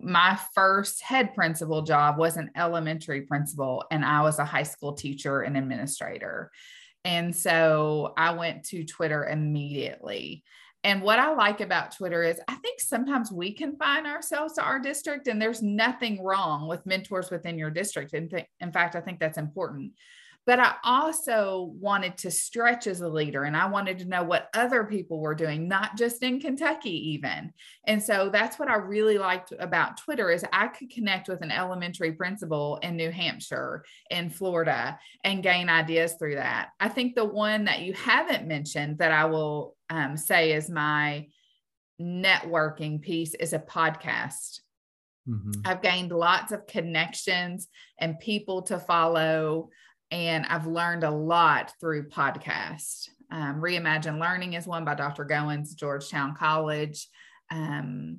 my 0.00 0.38
first 0.54 1.02
head 1.02 1.34
principal 1.34 1.82
job 1.82 2.18
was 2.18 2.36
an 2.36 2.50
elementary 2.56 3.22
principal, 3.22 3.84
and 3.90 4.04
I 4.04 4.22
was 4.22 4.38
a 4.38 4.44
high 4.44 4.62
school 4.62 4.94
teacher 4.94 5.42
and 5.42 5.56
administrator. 5.56 6.50
And 7.04 7.34
so 7.34 8.14
I 8.16 8.32
went 8.32 8.64
to 8.66 8.84
Twitter 8.84 9.26
immediately. 9.26 10.42
And 10.84 11.02
what 11.02 11.18
I 11.18 11.34
like 11.34 11.60
about 11.60 11.96
Twitter 11.96 12.22
is 12.22 12.40
I 12.46 12.54
think 12.56 12.80
sometimes 12.80 13.32
we 13.32 13.52
confine 13.52 14.06
ourselves 14.06 14.54
to 14.54 14.62
our 14.62 14.78
district, 14.78 15.28
and 15.28 15.40
there's 15.40 15.62
nothing 15.62 16.22
wrong 16.22 16.68
with 16.68 16.86
mentors 16.86 17.30
within 17.30 17.58
your 17.58 17.70
district. 17.70 18.14
In, 18.14 18.28
th- 18.28 18.46
in 18.60 18.72
fact, 18.72 18.96
I 18.96 19.00
think 19.00 19.18
that's 19.18 19.38
important 19.38 19.92
but 20.46 20.60
I 20.60 20.74
also 20.84 21.72
wanted 21.80 22.18
to 22.18 22.30
stretch 22.30 22.86
as 22.86 23.00
a 23.00 23.08
leader 23.08 23.44
and 23.44 23.56
I 23.56 23.66
wanted 23.66 23.98
to 23.98 24.04
know 24.04 24.22
what 24.22 24.48
other 24.52 24.84
people 24.84 25.20
were 25.20 25.34
doing, 25.34 25.68
not 25.68 25.96
just 25.96 26.22
in 26.22 26.38
Kentucky 26.40 27.12
even. 27.12 27.52
And 27.86 28.02
so 28.02 28.28
that's 28.30 28.58
what 28.58 28.68
I 28.68 28.76
really 28.76 29.16
liked 29.16 29.52
about 29.58 29.96
Twitter 29.96 30.30
is 30.30 30.44
I 30.52 30.68
could 30.68 30.90
connect 30.90 31.28
with 31.28 31.40
an 31.42 31.50
elementary 31.50 32.12
principal 32.12 32.78
in 32.82 32.96
New 32.96 33.10
Hampshire, 33.10 33.84
in 34.10 34.28
Florida, 34.28 34.98
and 35.24 35.42
gain 35.42 35.70
ideas 35.70 36.14
through 36.18 36.34
that. 36.34 36.70
I 36.78 36.88
think 36.88 37.14
the 37.14 37.24
one 37.24 37.64
that 37.64 37.80
you 37.80 37.94
haven't 37.94 38.46
mentioned 38.46 38.98
that 38.98 39.12
I 39.12 39.24
will 39.24 39.76
um, 39.88 40.16
say 40.16 40.52
is 40.52 40.68
my 40.68 41.26
networking 42.00 43.00
piece 43.00 43.34
is 43.34 43.54
a 43.54 43.58
podcast. 43.58 44.60
Mm-hmm. 45.28 45.62
I've 45.64 45.80
gained 45.80 46.12
lots 46.12 46.52
of 46.52 46.66
connections 46.66 47.68
and 47.98 48.18
people 48.18 48.62
to 48.62 48.78
follow 48.78 49.70
and 50.10 50.46
I've 50.46 50.66
learned 50.66 51.04
a 51.04 51.10
lot 51.10 51.72
through 51.80 52.08
podcasts. 52.08 53.08
Um, 53.30 53.60
Reimagine 53.60 54.20
Learning 54.20 54.52
is 54.52 54.66
one 54.66 54.84
by 54.84 54.94
Dr. 54.94 55.24
Goins, 55.24 55.74
Georgetown 55.74 56.34
College. 56.36 57.08
Um, 57.50 58.18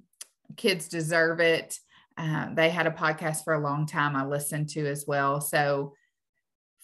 Kids 0.57 0.87
Deserve 0.87 1.39
It. 1.39 1.77
Uh, 2.17 2.53
they 2.53 2.69
had 2.69 2.87
a 2.87 2.91
podcast 2.91 3.43
for 3.43 3.53
a 3.53 3.59
long 3.59 3.85
time 3.85 4.15
I 4.15 4.25
listened 4.25 4.69
to 4.69 4.87
as 4.87 5.05
well. 5.07 5.41
So 5.41 5.93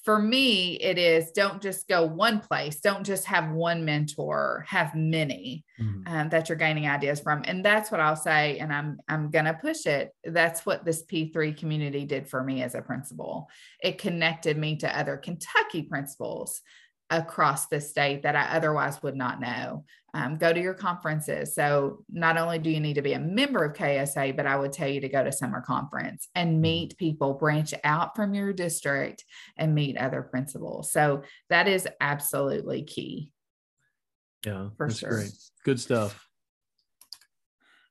for 0.04 0.20
me, 0.20 0.74
it 0.76 0.98
is 0.98 1.32
don't 1.32 1.62
just 1.62 1.88
go 1.88 2.06
one 2.06 2.40
place. 2.40 2.80
Don't 2.80 3.06
just 3.06 3.26
have 3.26 3.52
one 3.52 3.86
mentor. 3.86 4.66
Have 4.68 4.96
many 4.96 5.64
mm-hmm. 5.80 6.02
um, 6.12 6.30
that 6.30 6.50
you're 6.50 6.58
gaining 6.58 6.88
ideas 6.88 7.20
from, 7.20 7.44
and 7.46 7.64
that's 7.64 7.92
what 7.92 8.02
I'll 8.02 8.16
say. 8.16 8.58
And 8.58 8.74
I'm 8.74 8.98
I'm 9.08 9.30
gonna 9.30 9.54
push 9.54 9.86
it. 9.86 10.12
That's 10.24 10.66
what 10.66 10.86
this 10.86 11.06
P3 11.06 11.56
community 11.56 12.06
did 12.06 12.28
for 12.28 12.44
me 12.44 12.64
as 12.64 12.74
a 12.74 12.82
principal. 12.82 13.48
It 13.80 14.00
connected 14.00 14.58
me 14.58 14.78
to 14.78 15.00
other 15.00 15.18
Kentucky 15.18 15.84
principals 15.84 16.62
across 17.12 17.68
the 17.68 17.82
state 17.82 18.24
that 18.24 18.38
I 18.38 18.56
otherwise 18.56 19.04
would 19.04 19.16
not 19.16 19.42
know. 19.42 19.84
Um, 20.14 20.38
go 20.38 20.52
to 20.52 20.60
your 20.60 20.74
conferences. 20.74 21.56
So, 21.56 22.04
not 22.12 22.38
only 22.38 22.60
do 22.60 22.70
you 22.70 22.80
need 22.82 22.96
to 22.96 23.02
be 23.02 23.14
a 23.14 23.20
member 23.20 23.64
of 23.64 23.76
KASA, 23.76 24.36
but 24.36 24.46
I 24.46 24.58
would 24.58 24.74
tell 24.74 24.90
you 24.90 25.00
to 25.02 25.10
go 25.10 25.24
to 25.24 25.32
summer 25.32 25.62
conference 25.62 26.28
and 26.36 26.54
mm-hmm. 26.54 26.62
meet 26.62 26.98
people, 26.98 27.34
branch 27.36 27.74
out 27.84 28.16
from 28.16 28.34
your 28.34 28.52
district 28.52 29.24
and 29.58 29.74
meet 29.74 29.98
other 29.98 30.22
principals. 30.22 30.92
So, 30.92 31.24
that 31.50 31.68
is 31.68 31.88
absolutely 32.02 32.84
key. 32.84 33.32
Yeah, 34.46 34.70
for 34.76 34.88
that's 34.88 35.00
sure. 35.00 35.10
great. 35.10 35.32
Good 35.64 35.80
stuff. 35.80 36.28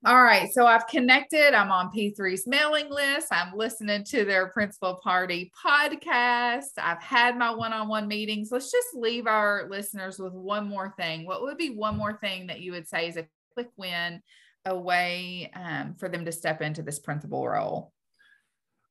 All 0.07 0.23
right. 0.23 0.50
So 0.50 0.66
I've 0.66 0.87
connected. 0.87 1.52
I'm 1.52 1.71
on 1.71 1.92
P3's 1.92 2.47
mailing 2.47 2.88
list. 2.88 3.28
I'm 3.30 3.54
listening 3.54 4.02
to 4.04 4.25
their 4.25 4.49
principal 4.49 4.99
party 5.02 5.52
podcast. 5.62 6.71
I've 6.78 7.02
had 7.02 7.37
my 7.37 7.50
one 7.54 7.75
on 7.75 7.87
one 7.87 8.09
meetings. 8.09 8.49
Let's 8.50 8.73
just 8.73 8.88
leave 8.95 9.26
our 9.26 9.66
listeners 9.69 10.19
with 10.19 10.33
one 10.33 10.66
more 10.66 10.95
thing. 10.99 11.26
What 11.26 11.42
would 11.42 11.59
be 11.59 11.76
one 11.76 11.99
more 11.99 12.16
thing 12.16 12.47
that 12.47 12.61
you 12.61 12.73
would 12.73 12.88
say 12.88 13.09
is 13.09 13.19
a 13.19 13.26
quick 13.52 13.69
win, 13.76 14.23
a 14.64 14.75
way 14.75 15.50
um, 15.54 15.97
for 15.99 16.09
them 16.09 16.25
to 16.25 16.33
step 16.33 16.62
into 16.62 16.80
this 16.80 16.99
principal 16.99 17.47
role? 17.47 17.92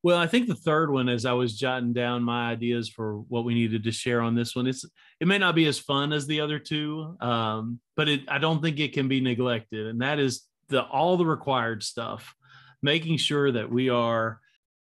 Well, 0.03 0.19
I 0.19 0.27
think 0.27 0.47
the 0.47 0.55
third 0.55 0.91
one, 0.91 1.09
as 1.09 1.25
I 1.25 1.33
was 1.33 1.57
jotting 1.57 1.91
down 1.91 2.23
my 2.23 2.51
ideas 2.51 2.87
for 2.87 3.17
what 3.29 3.45
we 3.45 3.55
needed 3.55 3.83
to 3.83 3.91
share 3.91 4.21
on 4.21 4.35
this 4.35 4.55
one, 4.55 4.67
it's 4.67 4.85
it 5.19 5.27
may 5.27 5.39
not 5.39 5.55
be 5.55 5.65
as 5.65 5.79
fun 5.79 6.13
as 6.13 6.27
the 6.27 6.39
other 6.39 6.59
two, 6.59 7.17
um, 7.19 7.79
but 7.97 8.07
it 8.07 8.21
I 8.29 8.37
don't 8.37 8.61
think 8.61 8.79
it 8.79 8.93
can 8.93 9.07
be 9.07 9.19
neglected, 9.19 9.87
and 9.87 10.01
that 10.01 10.19
is 10.19 10.43
the 10.69 10.83
all 10.83 11.17
the 11.17 11.25
required 11.25 11.83
stuff, 11.83 12.33
making 12.81 13.17
sure 13.17 13.51
that 13.51 13.69
we 13.69 13.89
are 13.89 14.39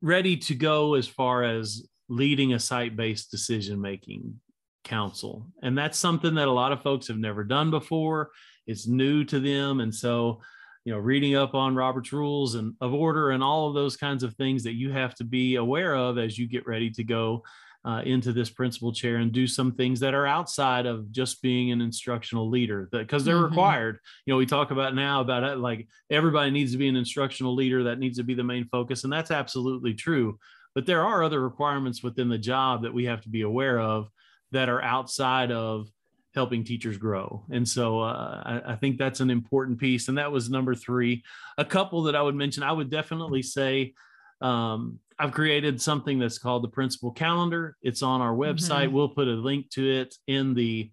ready 0.01 0.37
to 0.37 0.55
go 0.55 0.95
as 0.95 1.07
far 1.07 1.43
as 1.43 1.87
leading 2.09 2.53
a 2.53 2.59
site-based 2.59 3.31
decision 3.31 3.81
making 3.81 4.41
council. 4.85 5.47
And 5.63 5.77
that's 5.77 5.99
something 5.99 6.35
that 6.35 6.49
a 6.49 6.53
lot 6.53 6.73
of 6.73 6.83
folks 6.83 7.09
have 7.09 7.19
never 7.19 7.45
done 7.45 7.71
before. 7.71 8.31
It's 8.67 8.87
new 8.87 9.25
to 9.25 9.41
them. 9.41 9.81
And 9.81 9.95
so, 9.95 10.41
you 10.85 10.93
know, 10.93 10.99
reading 10.99 11.37
up 11.37 11.55
on 11.55 11.75
Robert's 11.75 12.13
rules 12.13 12.57
and 12.57 12.75
of 12.81 12.93
order 12.93 13.31
and 13.31 13.43
all 13.43 13.69
of 13.69 13.75
those 13.75 13.97
kinds 13.97 14.23
of 14.23 14.35
things 14.35 14.65
that 14.65 14.75
you 14.75 14.91
have 14.91 15.15
to 15.17 15.25
be 15.25 15.55
aware 15.57 15.95
of 15.95 16.19
as 16.19 16.37
you 16.37 16.49
get 16.49 16.67
ready 16.67 16.91
to 16.91 17.05
go 17.05 17.43
uh, 17.85 18.03
into 18.05 18.33
this 18.33 18.51
principal 18.51 18.93
chair 18.93 19.17
and 19.17 19.33
do 19.33 19.47
some 19.47 19.73
things 19.73 20.01
that 20.01 20.15
are 20.15 20.27
outside 20.27 20.87
of 20.87 21.11
just 21.11 21.43
being 21.43 21.73
an 21.73 21.81
instructional 21.81 22.49
leader 22.49 22.89
because 22.93 23.25
they're 23.25 23.37
mm-hmm. 23.37 23.47
required. 23.47 23.99
You 24.25 24.33
know 24.33 24.39
we 24.39 24.47
talk 24.47 24.71
about 24.71 24.95
now 24.95 25.21
about 25.21 25.43
it 25.43 25.59
like 25.59 25.89
everybody 26.11 26.51
needs 26.51 26.73
to 26.73 26.79
be 26.79 26.89
an 26.89 26.97
instructional 26.97 27.55
leader 27.55 27.85
that 27.85 27.99
needs 27.99 28.19
to 28.19 28.25
be 28.25 28.35
the 28.35 28.45
main 28.45 28.69
focus 28.71 29.05
and 29.05 29.13
that's 29.13 29.31
absolutely 29.31 29.95
true. 29.95 30.39
But 30.75 30.87
there 30.87 31.05
are 31.05 31.23
other 31.23 31.41
requirements 31.41 32.03
within 32.03 32.29
the 32.29 32.39
job 32.39 32.83
that 32.83 32.95
we 32.95 33.05
have 33.05 33.21
to 33.23 33.29
be 33.29 33.43
aware 33.43 33.79
of 33.81 34.09
that 34.53 34.69
are 34.69 34.83
outside 34.83 35.51
of 35.51 35.89
helping 36.35 36.65
teachers 36.65 36.97
grow. 36.97 37.45
And 37.51 37.69
so 37.69 38.01
uh, 38.01 38.43
I, 38.65 38.73
I 38.73 38.77
think 38.77 38.97
that's 38.97 39.21
an 39.21 39.29
important 39.29 39.79
piece 39.79 40.09
and 40.09 40.17
that 40.17 40.33
was 40.33 40.49
number 40.49 40.75
three. 40.75 41.25
A 41.59 41.65
couple 41.65 42.05
that 42.05 42.15
i 42.15 42.23
would 42.23 42.37
mention 42.37 42.63
i 42.63 42.73
would 42.73 42.91
definitely 42.91 43.43
say 43.43 43.93
um, 44.41 44.99
I've 45.19 45.33
created 45.33 45.81
something 45.81 46.19
that's 46.19 46.39
called 46.39 46.65
the 46.65 46.69
principal 46.69 47.13
calendar. 47.13 47.77
It's 47.83 48.03
on 48.03 48.21
our 48.21 48.35
website. 48.35 48.87
Mm-hmm. 48.87 48.95
We'll 48.95 49.09
put 49.09 49.29
a 49.29 49.33
link 49.33 49.71
to 49.71 49.89
it 49.89 50.15
in 50.27 50.55
the 50.55 50.91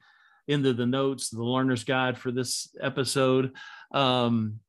into 0.47 0.73
the 0.73 0.85
notes, 0.85 1.29
the 1.29 1.43
learner's 1.43 1.83
guide 1.83 2.17
for 2.17 2.31
this 2.31 2.75
episode. 2.81 3.51
Um, 3.91 4.59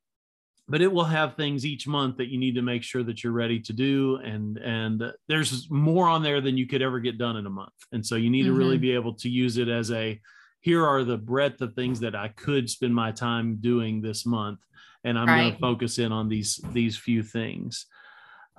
but 0.70 0.80
it 0.80 0.92
will 0.92 1.04
have 1.04 1.34
things 1.34 1.66
each 1.66 1.88
month 1.88 2.16
that 2.18 2.28
you 2.28 2.38
need 2.38 2.54
to 2.54 2.62
make 2.62 2.84
sure 2.84 3.02
that 3.02 3.24
you're 3.24 3.32
ready 3.32 3.58
to 3.58 3.72
do 3.72 4.16
and 4.24 4.56
and 4.58 5.02
there's 5.28 5.68
more 5.68 6.08
on 6.08 6.22
there 6.22 6.40
than 6.40 6.56
you 6.56 6.66
could 6.66 6.80
ever 6.80 7.00
get 7.00 7.18
done 7.18 7.36
in 7.36 7.44
a 7.44 7.50
month 7.50 7.72
and 7.92 8.06
so 8.06 8.14
you 8.14 8.30
need 8.30 8.44
mm-hmm. 8.44 8.54
to 8.54 8.58
really 8.58 8.76
mm-hmm. 8.76 8.82
be 8.82 8.94
able 8.94 9.12
to 9.12 9.28
use 9.28 9.58
it 9.58 9.68
as 9.68 9.90
a 9.90 10.18
here 10.60 10.86
are 10.86 11.02
the 11.02 11.18
breadth 11.18 11.60
of 11.60 11.74
things 11.74 12.00
that 12.00 12.14
i 12.14 12.28
could 12.28 12.70
spend 12.70 12.94
my 12.94 13.10
time 13.10 13.58
doing 13.60 14.00
this 14.00 14.24
month 14.24 14.60
and 15.02 15.18
i'm 15.18 15.26
right. 15.26 15.40
going 15.40 15.52
to 15.52 15.58
focus 15.58 15.98
in 15.98 16.12
on 16.12 16.28
these 16.28 16.60
these 16.72 16.96
few 16.96 17.22
things 17.22 17.86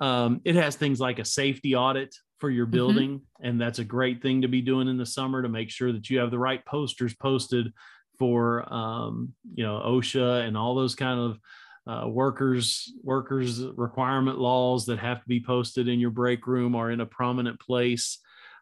um, 0.02 0.40
it 0.44 0.56
has 0.56 0.74
things 0.74 0.98
like 0.98 1.20
a 1.20 1.24
safety 1.24 1.76
audit 1.76 2.12
for 2.38 2.50
your 2.50 2.66
mm-hmm. 2.66 2.74
building, 2.74 3.10
mm-hmm. 3.18 3.46
and 3.46 3.60
that's 3.60 3.78
a 3.78 3.84
great 3.84 4.20
thing 4.20 4.42
to 4.42 4.48
be 4.48 4.60
doing 4.60 4.88
in 4.88 4.98
the 4.98 5.06
summer 5.06 5.40
to 5.42 5.48
make 5.48 5.70
sure 5.70 5.92
that 5.92 6.10
you 6.10 6.18
have 6.18 6.32
the 6.32 6.38
right 6.38 6.64
posters 6.66 7.14
posted 7.14 7.72
for 8.18 8.70
um, 8.72 9.32
you 9.54 9.64
know 9.64 9.80
OSHA 9.86 10.46
and 10.46 10.56
all 10.56 10.74
those 10.74 10.96
kind 10.96 11.20
of 11.20 11.38
uh, 11.86 12.08
workers 12.08 12.92
workers 13.04 13.62
requirement 13.76 14.38
laws 14.38 14.86
that 14.86 14.98
have 14.98 15.22
to 15.22 15.28
be 15.28 15.40
posted 15.40 15.86
in 15.86 16.00
your 16.00 16.10
break 16.10 16.48
room 16.48 16.74
or 16.74 16.90
in 16.90 17.00
a 17.00 17.06
prominent 17.06 17.60
place 17.60 18.18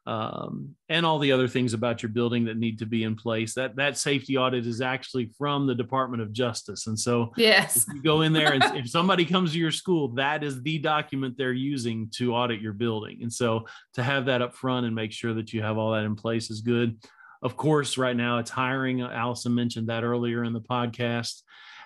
um, 0.06 0.74
and 0.88 1.04
all 1.04 1.18
the 1.18 1.32
other 1.32 1.46
things 1.46 1.74
about 1.74 2.02
your 2.02 2.10
building 2.10 2.46
that 2.46 2.56
need 2.56 2.78
to 2.78 2.86
be 2.86 3.04
in 3.04 3.16
place. 3.16 3.54
That 3.54 3.76
that 3.76 3.98
safety 3.98 4.36
audit 4.36 4.66
is 4.66 4.80
actually 4.80 5.30
from 5.36 5.66
the 5.66 5.74
Department 5.74 6.22
of 6.22 6.32
Justice, 6.32 6.86
and 6.86 6.98
so 6.98 7.32
yes, 7.36 7.86
you 7.94 8.02
go 8.02 8.22
in 8.22 8.32
there 8.32 8.52
and 8.52 8.64
if 8.76 8.88
somebody 8.88 9.24
comes 9.24 9.52
to 9.52 9.58
your 9.58 9.70
school, 9.70 10.08
that 10.14 10.42
is 10.42 10.62
the 10.62 10.78
document 10.78 11.36
they're 11.36 11.52
using 11.52 12.08
to 12.16 12.34
audit 12.34 12.60
your 12.60 12.72
building. 12.72 13.18
And 13.22 13.32
so 13.32 13.66
to 13.94 14.02
have 14.02 14.26
that 14.26 14.42
up 14.42 14.54
front 14.54 14.86
and 14.86 14.94
make 14.94 15.12
sure 15.12 15.34
that 15.34 15.52
you 15.52 15.62
have 15.62 15.78
all 15.78 15.92
that 15.92 16.04
in 16.04 16.16
place 16.16 16.50
is 16.50 16.60
good. 16.60 16.98
Of 17.42 17.56
course, 17.56 17.96
right 17.96 18.16
now 18.16 18.38
it's 18.38 18.50
hiring. 18.50 19.00
Alison 19.00 19.54
mentioned 19.54 19.88
that 19.88 20.04
earlier 20.04 20.44
in 20.44 20.52
the 20.52 20.60
podcast, 20.60 21.42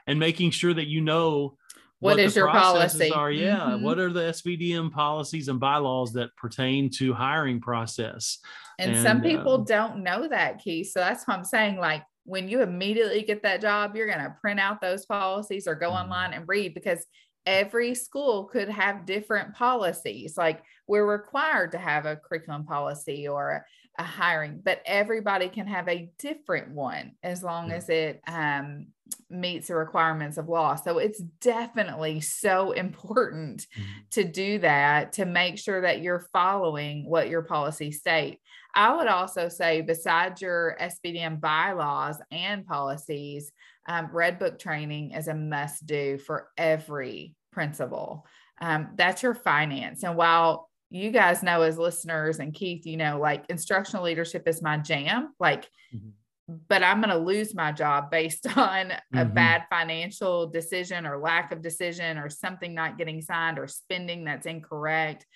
and 0.06 0.18
making 0.18 0.50
sure 0.50 0.74
that 0.74 0.88
you 0.88 1.00
know 1.00 1.56
what, 2.04 2.18
what 2.18 2.20
is 2.20 2.36
your 2.36 2.50
policy 2.50 3.10
are 3.10 3.30
yeah 3.30 3.60
mm-hmm. 3.60 3.82
what 3.82 3.98
are 3.98 4.12
the 4.12 4.20
SBDM 4.20 4.92
policies 4.92 5.48
and 5.48 5.58
bylaws 5.58 6.12
that 6.12 6.36
pertain 6.36 6.90
to 6.90 7.14
hiring 7.14 7.60
process 7.60 8.40
and, 8.78 8.92
and 8.92 9.02
some 9.02 9.22
people 9.22 9.62
uh, 9.62 9.64
don't 9.64 10.02
know 10.02 10.28
that 10.28 10.58
key 10.58 10.84
so 10.84 11.00
that's 11.00 11.26
what 11.26 11.38
i'm 11.38 11.44
saying 11.44 11.78
like 11.78 12.02
when 12.24 12.46
you 12.46 12.60
immediately 12.60 13.22
get 13.22 13.42
that 13.42 13.62
job 13.62 13.96
you're 13.96 14.06
going 14.06 14.18
to 14.18 14.36
print 14.38 14.60
out 14.60 14.82
those 14.82 15.06
policies 15.06 15.66
or 15.66 15.74
go 15.74 15.88
mm-hmm. 15.88 16.04
online 16.04 16.34
and 16.34 16.46
read 16.46 16.74
because 16.74 17.06
every 17.46 17.94
school 17.94 18.44
could 18.44 18.68
have 18.68 19.06
different 19.06 19.54
policies 19.54 20.36
like 20.36 20.62
we're 20.86 21.10
required 21.10 21.72
to 21.72 21.78
have 21.78 22.04
a 22.04 22.16
curriculum 22.16 22.66
policy 22.66 23.26
or 23.26 23.64
a 23.98 24.02
hiring 24.02 24.60
but 24.62 24.82
everybody 24.84 25.48
can 25.48 25.66
have 25.66 25.88
a 25.88 26.10
different 26.18 26.70
one 26.70 27.12
as 27.22 27.42
long 27.42 27.70
yeah. 27.70 27.76
as 27.76 27.88
it 27.88 28.20
um, 28.26 28.88
meets 29.28 29.68
the 29.68 29.74
requirements 29.74 30.38
of 30.38 30.48
law. 30.48 30.74
So 30.74 30.98
it's 30.98 31.20
definitely 31.40 32.20
so 32.20 32.72
important 32.72 33.66
mm-hmm. 33.76 33.90
to 34.12 34.24
do 34.24 34.58
that 34.60 35.12
to 35.14 35.24
make 35.24 35.58
sure 35.58 35.82
that 35.82 36.00
you're 36.00 36.26
following 36.32 37.08
what 37.08 37.28
your 37.28 37.42
policies 37.42 37.98
state. 37.98 38.40
I 38.74 38.96
would 38.96 39.06
also 39.06 39.48
say, 39.48 39.82
besides 39.82 40.42
your 40.42 40.76
SBDM 40.80 41.40
bylaws 41.40 42.16
and 42.32 42.66
policies, 42.66 43.52
um, 43.86 44.08
Red 44.12 44.38
Book 44.38 44.58
training 44.58 45.12
is 45.12 45.28
a 45.28 45.34
must 45.34 45.86
do 45.86 46.18
for 46.18 46.48
every 46.56 47.34
principal. 47.52 48.26
Um, 48.60 48.90
that's 48.96 49.22
your 49.22 49.34
finance. 49.34 50.02
And 50.02 50.16
while 50.16 50.68
you 50.90 51.10
guys 51.10 51.42
know 51.42 51.62
as 51.62 51.78
listeners 51.78 52.40
and 52.40 52.52
Keith, 52.54 52.84
you 52.84 52.96
know, 52.96 53.18
like 53.20 53.44
instructional 53.48 54.04
leadership 54.04 54.48
is 54.48 54.62
my 54.62 54.78
jam. 54.78 55.34
Like 55.38 55.64
mm-hmm 55.94 56.10
but 56.48 56.82
I'm 56.82 57.00
going 57.00 57.10
to 57.10 57.24
lose 57.24 57.54
my 57.54 57.72
job 57.72 58.10
based 58.10 58.46
on 58.56 58.88
mm-hmm. 58.88 59.18
a 59.18 59.24
bad 59.24 59.64
financial 59.70 60.48
decision 60.48 61.06
or 61.06 61.18
lack 61.18 61.52
of 61.52 61.62
decision 61.62 62.18
or 62.18 62.28
something 62.28 62.74
not 62.74 62.98
getting 62.98 63.22
signed 63.22 63.58
or 63.58 63.66
spending 63.66 64.24
that's 64.24 64.46
incorrect, 64.46 65.26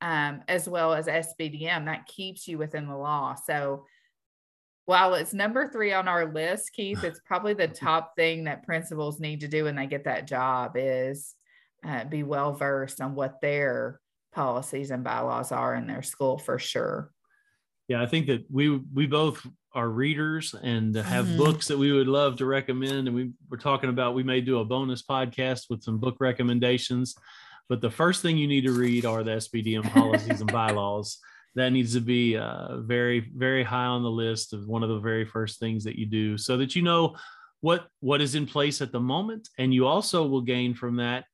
um, 0.00 0.42
as 0.48 0.68
well 0.68 0.92
as 0.92 1.06
SBDM. 1.06 1.86
That 1.86 2.06
keeps 2.06 2.48
you 2.48 2.58
within 2.58 2.88
the 2.88 2.96
law. 2.96 3.34
So 3.34 3.86
while 4.86 5.14
it's 5.14 5.34
number 5.34 5.68
three 5.68 5.92
on 5.92 6.08
our 6.08 6.32
list, 6.32 6.72
Keith, 6.72 7.04
it's 7.04 7.20
probably 7.24 7.54
the 7.54 7.68
top 7.68 8.14
thing 8.16 8.44
that 8.44 8.64
principals 8.64 9.20
need 9.20 9.40
to 9.40 9.48
do 9.48 9.64
when 9.64 9.76
they 9.76 9.86
get 9.86 10.04
that 10.04 10.26
job 10.26 10.72
is 10.76 11.34
uh, 11.86 12.04
be 12.04 12.22
well 12.22 12.52
versed 12.52 13.00
on 13.00 13.14
what 13.14 13.40
their 13.40 14.00
policies 14.32 14.90
and 14.90 15.04
bylaws 15.04 15.52
are 15.52 15.74
in 15.74 15.86
their 15.86 16.02
school 16.02 16.38
for 16.38 16.58
sure. 16.58 17.12
Yeah, 17.88 18.02
I 18.02 18.06
think 18.06 18.26
that 18.26 18.44
we 18.50 18.80
we 18.92 19.06
both 19.06 19.46
are 19.72 19.88
readers 19.88 20.54
and 20.54 20.94
have 20.96 21.26
mm-hmm. 21.26 21.36
books 21.36 21.68
that 21.68 21.78
we 21.78 21.92
would 21.92 22.08
love 22.08 22.36
to 22.36 22.46
recommend. 22.46 23.06
And 23.06 23.14
we 23.14 23.32
were 23.50 23.58
talking 23.58 23.90
about 23.90 24.14
we 24.14 24.22
may 24.22 24.40
do 24.40 24.60
a 24.60 24.64
bonus 24.64 25.02
podcast 25.02 25.64
with 25.68 25.82
some 25.82 25.98
book 25.98 26.16
recommendations. 26.18 27.14
But 27.68 27.80
the 27.80 27.90
first 27.90 28.22
thing 28.22 28.38
you 28.38 28.48
need 28.48 28.64
to 28.64 28.72
read 28.72 29.04
are 29.04 29.22
the 29.22 29.32
SBDM 29.32 29.90
policies 29.92 30.40
and 30.40 30.50
bylaws. 30.50 31.18
That 31.56 31.70
needs 31.70 31.94
to 31.94 32.00
be 32.00 32.36
uh, 32.36 32.78
very, 32.78 33.30
very 33.34 33.64
high 33.64 33.86
on 33.86 34.02
the 34.02 34.10
list 34.10 34.52
of 34.52 34.66
one 34.66 34.82
of 34.82 34.88
the 34.88 35.00
very 35.00 35.24
first 35.24 35.58
things 35.58 35.84
that 35.84 35.96
you 35.96 36.06
do, 36.06 36.36
so 36.38 36.56
that 36.58 36.76
you 36.76 36.82
know 36.82 37.16
what 37.60 37.86
what 38.00 38.20
is 38.20 38.34
in 38.34 38.46
place 38.46 38.82
at 38.82 38.92
the 38.92 39.00
moment, 39.00 39.48
and 39.58 39.72
you 39.72 39.86
also 39.86 40.26
will 40.26 40.42
gain 40.42 40.74
from 40.74 40.96
that 40.96 41.24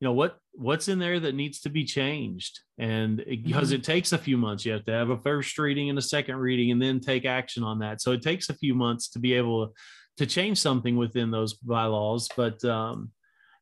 you 0.00 0.06
know 0.06 0.12
what 0.12 0.38
what's 0.52 0.88
in 0.88 0.98
there 0.98 1.18
that 1.20 1.34
needs 1.34 1.60
to 1.60 1.68
be 1.68 1.84
changed 1.84 2.60
and 2.78 3.20
it, 3.20 3.44
because 3.44 3.68
mm-hmm. 3.68 3.76
it 3.76 3.84
takes 3.84 4.12
a 4.12 4.18
few 4.18 4.36
months 4.36 4.64
you 4.64 4.72
have 4.72 4.84
to 4.84 4.92
have 4.92 5.10
a 5.10 5.18
first 5.18 5.58
reading 5.58 5.90
and 5.90 5.98
a 5.98 6.02
second 6.02 6.36
reading 6.36 6.70
and 6.70 6.80
then 6.80 7.00
take 7.00 7.24
action 7.24 7.62
on 7.62 7.78
that 7.78 8.00
so 8.00 8.12
it 8.12 8.22
takes 8.22 8.48
a 8.48 8.54
few 8.54 8.74
months 8.74 9.08
to 9.08 9.18
be 9.18 9.34
able 9.34 9.72
to 10.16 10.26
change 10.26 10.58
something 10.58 10.96
within 10.96 11.30
those 11.30 11.54
bylaws 11.54 12.28
but 12.36 12.62
um, 12.64 13.10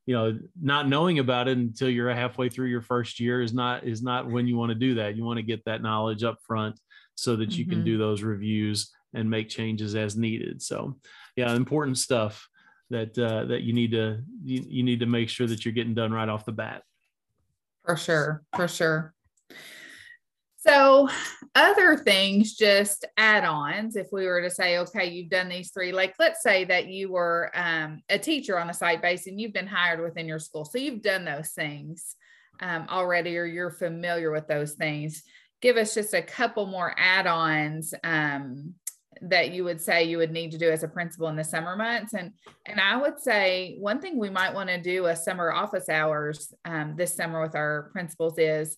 you 0.05 0.15
know 0.15 0.37
not 0.61 0.87
knowing 0.87 1.19
about 1.19 1.47
it 1.47 1.57
until 1.57 1.89
you're 1.89 2.13
halfway 2.13 2.49
through 2.49 2.67
your 2.67 2.81
first 2.81 3.19
year 3.19 3.41
is 3.41 3.53
not 3.53 3.83
is 3.83 4.01
not 4.01 4.29
when 4.29 4.47
you 4.47 4.57
want 4.57 4.69
to 4.69 4.75
do 4.75 4.95
that 4.95 5.15
you 5.15 5.23
want 5.23 5.37
to 5.37 5.43
get 5.43 5.63
that 5.65 5.81
knowledge 5.81 6.23
up 6.23 6.37
front 6.45 6.79
so 7.15 7.35
that 7.35 7.57
you 7.57 7.65
mm-hmm. 7.65 7.73
can 7.73 7.83
do 7.83 7.97
those 7.97 8.21
reviews 8.21 8.91
and 9.13 9.29
make 9.29 9.49
changes 9.49 9.95
as 9.95 10.15
needed. 10.15 10.61
So, 10.61 10.97
yeah, 11.35 11.53
important 11.55 11.97
stuff 11.97 12.47
that 12.89 13.17
uh, 13.17 13.45
that 13.45 13.61
you 13.61 13.73
need 13.73 13.91
to 13.91 14.21
you, 14.43 14.63
you 14.67 14.83
need 14.83 14.99
to 14.99 15.05
make 15.05 15.29
sure 15.29 15.47
that 15.47 15.65
you're 15.65 15.73
getting 15.73 15.93
done 15.95 16.11
right 16.11 16.29
off 16.29 16.45
the 16.45 16.51
bat. 16.51 16.83
For 17.85 17.97
sure, 17.97 18.43
for 18.55 18.67
sure. 18.67 19.13
So, 20.67 21.07
other 21.55 21.95
things, 21.95 22.55
just 22.55 23.05
add 23.15 23.45
ons, 23.45 23.95
if 23.95 24.07
we 24.11 24.25
were 24.25 24.41
to 24.41 24.49
say, 24.49 24.79
okay, 24.79 25.05
you've 25.05 25.29
done 25.29 25.47
these 25.47 25.71
three, 25.71 25.93
like 25.93 26.15
let's 26.19 26.43
say 26.43 26.65
that 26.65 26.87
you 26.87 27.09
were 27.09 27.51
um, 27.53 28.01
a 28.09 28.19
teacher 28.19 28.59
on 28.59 28.69
a 28.69 28.73
site 28.73 29.01
base 29.01 29.27
and 29.27 29.39
you've 29.39 29.53
been 29.53 29.67
hired 29.67 30.01
within 30.01 30.27
your 30.27 30.39
school. 30.39 30.65
So, 30.65 30.77
you've 30.77 31.01
done 31.01 31.23
those 31.23 31.51
things 31.51 32.15
um, 32.59 32.87
already, 32.89 33.37
or 33.37 33.45
you're 33.45 33.71
familiar 33.71 34.29
with 34.29 34.47
those 34.47 34.73
things. 34.73 35.23
Give 35.61 35.77
us 35.77 35.93
just 35.93 36.13
a 36.13 36.21
couple 36.21 36.65
more 36.65 36.93
add 36.97 37.27
ons 37.27 37.93
um, 38.03 38.73
that 39.21 39.51
you 39.51 39.63
would 39.63 39.81
say 39.81 40.03
you 40.03 40.17
would 40.17 40.31
need 40.31 40.51
to 40.51 40.57
do 40.57 40.69
as 40.69 40.83
a 40.83 40.87
principal 40.87 41.27
in 41.27 41.35
the 41.35 41.43
summer 41.43 41.75
months 41.75 42.13
and 42.13 42.31
and 42.65 42.79
i 42.79 42.95
would 42.95 43.19
say 43.19 43.75
one 43.79 43.99
thing 43.99 44.17
we 44.17 44.29
might 44.29 44.53
want 44.53 44.69
to 44.69 44.81
do 44.81 45.05
a 45.05 45.15
summer 45.15 45.51
office 45.51 45.89
hours 45.89 46.53
um, 46.65 46.95
this 46.95 47.15
summer 47.15 47.41
with 47.41 47.55
our 47.55 47.89
principals 47.93 48.37
is 48.37 48.77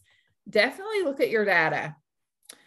definitely 0.50 1.04
look 1.04 1.22
at 1.22 1.30
your 1.30 1.46
data. 1.46 1.96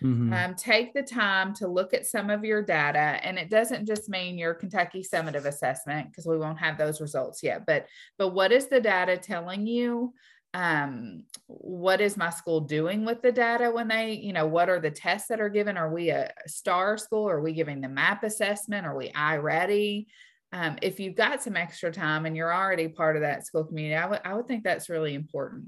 Mm-hmm. 0.02 0.32
Um, 0.32 0.54
take 0.54 0.94
the 0.94 1.02
time 1.02 1.54
to 1.54 1.66
look 1.66 1.92
at 1.94 2.06
some 2.06 2.30
of 2.30 2.44
your 2.44 2.62
data. 2.62 2.98
And 2.98 3.38
it 3.38 3.50
doesn't 3.50 3.86
just 3.86 4.08
mean 4.08 4.38
your 4.38 4.54
Kentucky 4.54 5.02
summative 5.02 5.44
assessment, 5.44 6.08
because 6.08 6.26
we 6.26 6.38
won't 6.38 6.58
have 6.58 6.78
those 6.78 7.00
results 7.00 7.42
yet, 7.42 7.66
but 7.66 7.86
but 8.18 8.28
what 8.28 8.52
is 8.52 8.68
the 8.68 8.80
data 8.80 9.16
telling 9.16 9.66
you? 9.66 10.12
Um, 10.54 11.24
what 11.46 12.00
is 12.00 12.16
my 12.16 12.28
school 12.30 12.60
doing 12.60 13.04
with 13.04 13.22
the 13.22 13.32
data 13.32 13.70
when 13.70 13.88
they, 13.88 14.12
you 14.12 14.34
know, 14.34 14.46
what 14.46 14.68
are 14.68 14.80
the 14.80 14.90
tests 14.90 15.28
that 15.28 15.40
are 15.40 15.48
given? 15.48 15.78
Are 15.78 15.92
we 15.92 16.10
a 16.10 16.30
star 16.46 16.98
school? 16.98 17.28
Are 17.28 17.40
we 17.40 17.52
giving 17.52 17.80
the 17.80 17.88
map 17.88 18.22
assessment? 18.22 18.86
Are 18.86 18.96
we 18.96 19.10
iReady? 19.12 20.06
Um, 20.52 20.76
if 20.82 21.00
you've 21.00 21.14
got 21.14 21.42
some 21.42 21.56
extra 21.56 21.90
time 21.90 22.26
and 22.26 22.36
you're 22.36 22.54
already 22.54 22.88
part 22.88 23.16
of 23.16 23.22
that 23.22 23.46
school 23.46 23.64
community, 23.64 23.96
I 23.96 24.06
would 24.06 24.20
I 24.24 24.34
would 24.34 24.46
think 24.46 24.64
that's 24.64 24.90
really 24.90 25.14
important. 25.14 25.64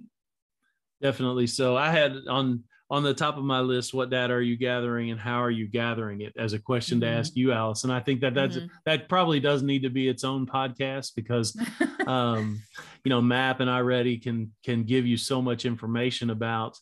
Definitely. 1.01 1.47
So 1.47 1.77
I 1.77 1.91
had 1.91 2.17
on 2.29 2.65
on 2.91 3.03
the 3.03 3.15
top 3.15 3.37
of 3.37 3.45
my 3.45 3.61
list, 3.61 3.95
what 3.95 4.11
data 4.11 4.33
are 4.33 4.43
you 4.43 4.57
gathering 4.57 5.11
and 5.11 5.19
how 5.19 5.43
are 5.43 5.51
you 5.51 5.67
gathering 5.67 6.21
it 6.21 6.35
as 6.37 6.53
a 6.53 6.59
question 6.59 7.01
mm-hmm. 7.01 7.13
to 7.13 7.19
ask 7.19 7.35
you, 7.35 7.53
Alice. 7.53 7.85
And 7.85 7.93
I 7.93 8.01
think 8.01 8.21
that 8.21 8.35
that's 8.35 8.57
mm-hmm. 8.57 8.67
that 8.85 9.09
probably 9.09 9.41
does 9.41 9.63
need 9.63 9.83
to 9.83 9.91
be 9.91 10.09
its 10.09 10.25
own 10.25 10.47
podcast 10.47 11.13
because 11.17 11.57
um, 12.07 12.61
you 13.05 13.11
know, 13.11 13.23
map 13.23 13.61
and 13.61 13.71
I 13.71 13.81
iReady 13.81 14.23
can 14.23 14.53
can 14.65 14.85
give 14.85 15.07
you 15.07 15.17
so 15.17 15.41
much 15.41 15.65
information 15.65 16.31
about 16.31 16.79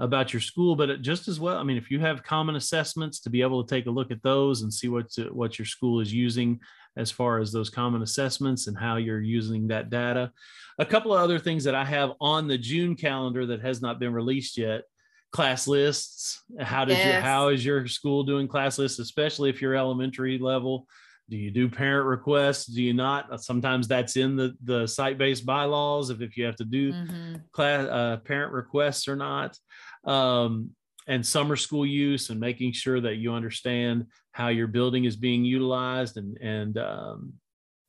about 0.00 0.32
your 0.32 0.40
school, 0.40 0.74
but 0.74 1.02
just 1.02 1.28
as 1.28 1.38
well, 1.38 1.56
I 1.56 1.62
mean, 1.62 1.76
if 1.76 1.88
you 1.88 2.00
have 2.00 2.24
common 2.24 2.56
assessments 2.56 3.20
to 3.20 3.30
be 3.30 3.42
able 3.42 3.62
to 3.62 3.74
take 3.74 3.86
a 3.86 3.90
look 3.90 4.10
at 4.10 4.22
those 4.22 4.62
and 4.62 4.72
see 4.72 4.88
what 4.88 5.06
what 5.30 5.58
your 5.58 5.66
school 5.66 6.00
is 6.00 6.12
using 6.12 6.58
as 6.96 7.10
far 7.10 7.38
as 7.38 7.52
those 7.52 7.70
common 7.70 8.02
assessments 8.02 8.66
and 8.66 8.78
how 8.78 8.96
you're 8.96 9.20
using 9.20 9.68
that 9.68 9.90
data. 9.90 10.32
A 10.78 10.84
couple 10.84 11.12
of 11.14 11.20
other 11.20 11.38
things 11.38 11.64
that 11.64 11.74
I 11.74 11.84
have 11.84 12.12
on 12.20 12.48
the 12.48 12.58
June 12.58 12.96
calendar 12.96 13.46
that 13.46 13.60
has 13.60 13.82
not 13.82 14.00
been 14.00 14.12
released 14.12 14.56
yet. 14.56 14.82
Class 15.34 15.66
lists. 15.66 16.44
How 16.60 16.84
does 16.84 16.96
yes. 16.96 17.12
your 17.12 17.20
how 17.20 17.48
is 17.48 17.66
your 17.66 17.88
school 17.88 18.22
doing 18.22 18.46
class 18.46 18.78
lists, 18.78 19.00
especially 19.00 19.50
if 19.50 19.60
you're 19.60 19.74
elementary 19.74 20.38
level? 20.38 20.86
Do 21.28 21.36
you 21.36 21.50
do 21.50 21.68
parent 21.68 22.06
requests? 22.06 22.66
Do 22.66 22.80
you 22.80 22.94
not? 22.94 23.42
Sometimes 23.42 23.88
that's 23.88 24.16
in 24.16 24.36
the 24.36 24.54
the 24.62 24.86
site-based 24.86 25.44
bylaws 25.44 26.10
if, 26.10 26.20
if 26.20 26.36
you 26.36 26.44
have 26.44 26.54
to 26.56 26.64
do 26.64 26.92
mm-hmm. 26.92 27.34
class 27.50 27.88
uh, 27.88 28.18
parent 28.24 28.52
requests 28.52 29.08
or 29.08 29.16
not. 29.16 29.58
Um, 30.04 30.70
and 31.08 31.26
summer 31.26 31.56
school 31.56 31.84
use 31.84 32.30
and 32.30 32.38
making 32.38 32.70
sure 32.72 33.00
that 33.00 33.16
you 33.16 33.32
understand 33.32 34.06
how 34.30 34.48
your 34.48 34.68
building 34.68 35.04
is 35.04 35.16
being 35.16 35.44
utilized 35.44 36.16
and 36.16 36.38
and 36.38 36.78
um, 36.78 37.32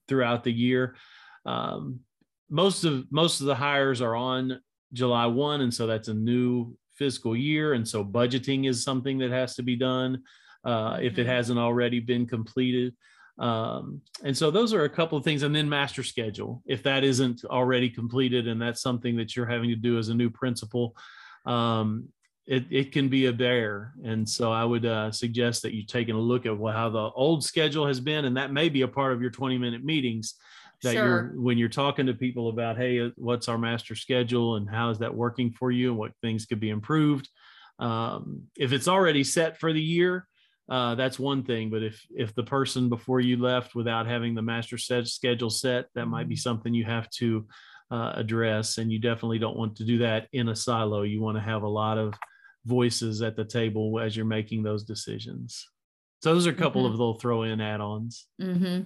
throughout 0.08 0.44
the 0.44 0.52
year. 0.52 0.96
Um, 1.46 2.00
most 2.50 2.86
of 2.86 3.06
most 3.12 3.42
of 3.42 3.46
the 3.46 3.56
hires 3.56 4.02
are 4.02 4.16
on 4.16 4.60
July 4.94 5.28
one, 5.28 5.62
and 5.62 5.74
so 5.74 5.86
that's 5.86 6.08
a 6.08 6.14
new 6.14 6.76
fiscal 6.96 7.36
year, 7.36 7.74
and 7.74 7.88
so 7.88 8.04
budgeting 8.04 8.68
is 8.68 8.84
something 8.84 9.18
that 9.20 9.32
has 9.32 9.56
to 9.56 9.64
be 9.64 9.76
done 9.76 10.24
uh, 10.64 10.98
if 11.02 11.18
it 11.18 11.22
mm-hmm. 11.22 11.30
hasn't 11.30 11.60
already 11.60 12.00
been 12.00 12.26
completed. 12.26 12.96
Um, 13.38 14.02
and 14.24 14.36
so 14.36 14.50
those 14.50 14.74
are 14.74 14.86
a 14.86 14.90
couple 14.90 15.18
of 15.18 15.24
things, 15.24 15.44
and 15.44 15.56
then 15.56 15.68
master 15.68 16.04
schedule 16.04 16.64
if 16.66 16.84
that 16.84 17.04
isn't 17.04 17.44
already 17.46 17.90
completed, 17.90 18.48
and 18.48 18.62
that's 18.62 18.82
something 18.82 19.16
that 19.18 19.36
you're 19.36 19.46
having 19.46 19.70
to 19.70 19.76
do 19.76 19.98
as 19.98 20.10
a 20.10 20.16
new 20.16 20.30
principal. 20.30 20.96
Um, 21.46 22.10
it, 22.48 22.66
it 22.70 22.92
can 22.92 23.10
be 23.10 23.26
a 23.26 23.34
bear. 23.34 23.94
And 24.04 24.28
so 24.28 24.52
I 24.52 24.64
would 24.64 24.86
uh, 24.86 25.12
suggest 25.12 25.64
that 25.64 25.74
you 25.74 25.84
take 25.84 26.10
a 26.10 26.14
look 26.14 26.46
at 26.46 26.58
how 26.58 26.90
the 26.90 27.10
old 27.16 27.44
schedule 27.44 27.88
has 27.88 28.00
been, 28.00 28.26
and 28.26 28.38
that 28.38 28.54
may 28.54 28.70
be 28.70 28.84
a 28.84 28.88
part 28.88 29.14
of 29.14 29.22
your 29.22 29.32
20 29.32 29.58
minute 29.58 29.84
meetings 29.84 30.36
that 30.84 30.94
sure. 30.94 31.06
you're 31.06 31.42
when 31.42 31.58
you're 31.58 31.70
talking 31.70 32.06
to 32.08 32.14
people 32.14 32.50
about, 32.50 32.78
hey, 32.78 33.00
uh, 33.02 33.10
what's 33.16 33.48
our 33.48 33.58
master 33.58 33.96
schedule 33.96 34.56
and 34.56 34.70
how 34.70 34.90
is 34.90 35.00
that 35.00 35.14
working 35.14 35.52
for 35.52 35.72
you 35.72 35.90
and 35.90 35.98
what 35.98 36.12
things 36.22 36.46
could 36.46 36.60
be 36.60 36.70
improved. 36.70 37.30
Um, 37.80 38.44
if 38.58 38.72
it's 38.72 38.88
already 38.88 39.24
set 39.24 39.60
for 39.60 39.74
the 39.74 39.82
year, 39.82 40.28
uh, 40.70 40.96
that's 40.96 41.20
one 41.20 41.44
thing. 41.44 41.70
But 41.70 41.84
if 41.84 42.02
if 42.10 42.34
the 42.34 42.44
person 42.44 42.90
before 42.90 43.20
you 43.20 43.38
left 43.38 43.76
without 43.76 44.08
having 44.08 44.36
the 44.36 44.42
master 44.42 44.78
set 44.78 45.08
schedule 45.08 45.50
set, 45.50 45.86
that 45.96 46.08
might 46.08 46.28
be 46.28 46.36
mm-hmm. 46.36 46.40
something 46.40 46.74
you 46.74 46.86
have 46.86 47.10
to 47.12 47.48
uh, 47.92 48.14
address. 48.16 48.78
And 48.78 48.92
you 48.92 49.00
definitely 49.00 49.40
don't 49.40 49.58
want 49.58 49.76
to 49.78 49.86
do 49.86 50.00
that 50.00 50.28
in 50.34 50.50
a 50.50 50.56
silo. 50.56 51.04
You 51.04 51.22
want 51.22 51.38
to 51.38 51.44
have 51.44 51.64
a 51.64 51.68
lot 51.68 51.98
of 51.98 52.14
voices 52.66 53.22
at 53.22 53.36
the 53.36 53.46
table 53.46 54.00
as 54.00 54.16
you're 54.16 54.26
making 54.26 54.64
those 54.64 54.84
decisions. 54.84 55.68
So 56.24 56.34
those 56.34 56.48
are 56.48 56.52
a 56.52 56.54
couple 56.54 56.84
mm-hmm. 56.84 56.94
of 56.94 57.00
little 57.00 57.20
throw 57.20 57.44
in 57.44 57.62
add-ons. 57.62 58.26
Mm-hmm. 58.42 58.84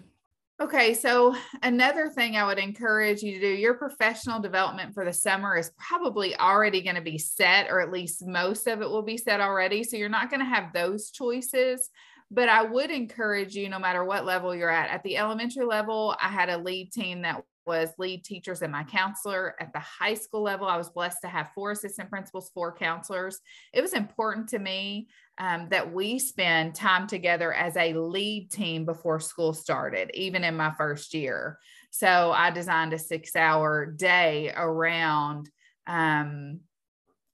Okay, 0.61 0.93
so 0.93 1.33
another 1.63 2.09
thing 2.09 2.35
I 2.35 2.45
would 2.45 2.57
encourage 2.57 3.23
you 3.23 3.35
to 3.35 3.39
do 3.39 3.47
your 3.47 3.75
professional 3.75 4.41
development 4.41 4.93
for 4.93 5.05
the 5.05 5.13
summer 5.13 5.55
is 5.55 5.71
probably 5.77 6.37
already 6.37 6.81
going 6.81 6.97
to 6.97 7.01
be 7.01 7.17
set, 7.17 7.67
or 7.69 7.79
at 7.79 7.93
least 7.93 8.27
most 8.27 8.67
of 8.67 8.81
it 8.81 8.89
will 8.89 9.01
be 9.01 9.15
set 9.15 9.39
already. 9.39 9.85
So 9.85 9.95
you're 9.95 10.09
not 10.09 10.29
going 10.29 10.41
to 10.41 10.45
have 10.45 10.73
those 10.73 11.11
choices. 11.11 11.89
But 12.29 12.49
I 12.49 12.63
would 12.63 12.91
encourage 12.91 13.55
you, 13.55 13.69
no 13.69 13.79
matter 13.79 14.03
what 14.03 14.25
level 14.25 14.53
you're 14.53 14.69
at, 14.69 14.89
at 14.89 15.01
the 15.03 15.15
elementary 15.15 15.65
level, 15.65 16.15
I 16.21 16.27
had 16.27 16.49
a 16.49 16.57
lead 16.57 16.91
team 16.91 17.21
that 17.21 17.41
was 17.65 17.93
lead 17.97 18.23
teachers 18.25 18.61
and 18.61 18.71
my 18.71 18.83
counselor 18.83 19.55
at 19.59 19.71
the 19.71 19.79
high 19.79 20.15
school 20.15 20.41
level. 20.41 20.67
I 20.67 20.75
was 20.75 20.89
blessed 20.89 21.21
to 21.21 21.27
have 21.29 21.51
four 21.55 21.71
assistant 21.71 22.09
principals, 22.09 22.51
four 22.53 22.75
counselors. 22.75 23.39
It 23.73 23.81
was 23.81 23.93
important 23.93 24.49
to 24.49 24.59
me 24.59 25.07
um, 25.39 25.67
that 25.69 25.93
we 25.93 26.19
spend 26.19 26.75
time 26.75 27.07
together 27.07 27.53
as 27.53 27.77
a 27.77 27.93
lead 27.93 28.51
team 28.51 28.85
before 28.85 29.19
school 29.19 29.53
started, 29.53 30.11
even 30.13 30.43
in 30.43 30.55
my 30.55 30.71
first 30.77 31.13
year. 31.13 31.57
So 31.91 32.31
I 32.31 32.51
designed 32.51 32.93
a 32.93 32.99
six 32.99 33.35
hour 33.35 33.85
day 33.85 34.51
around 34.55 35.49
um, 35.87 36.59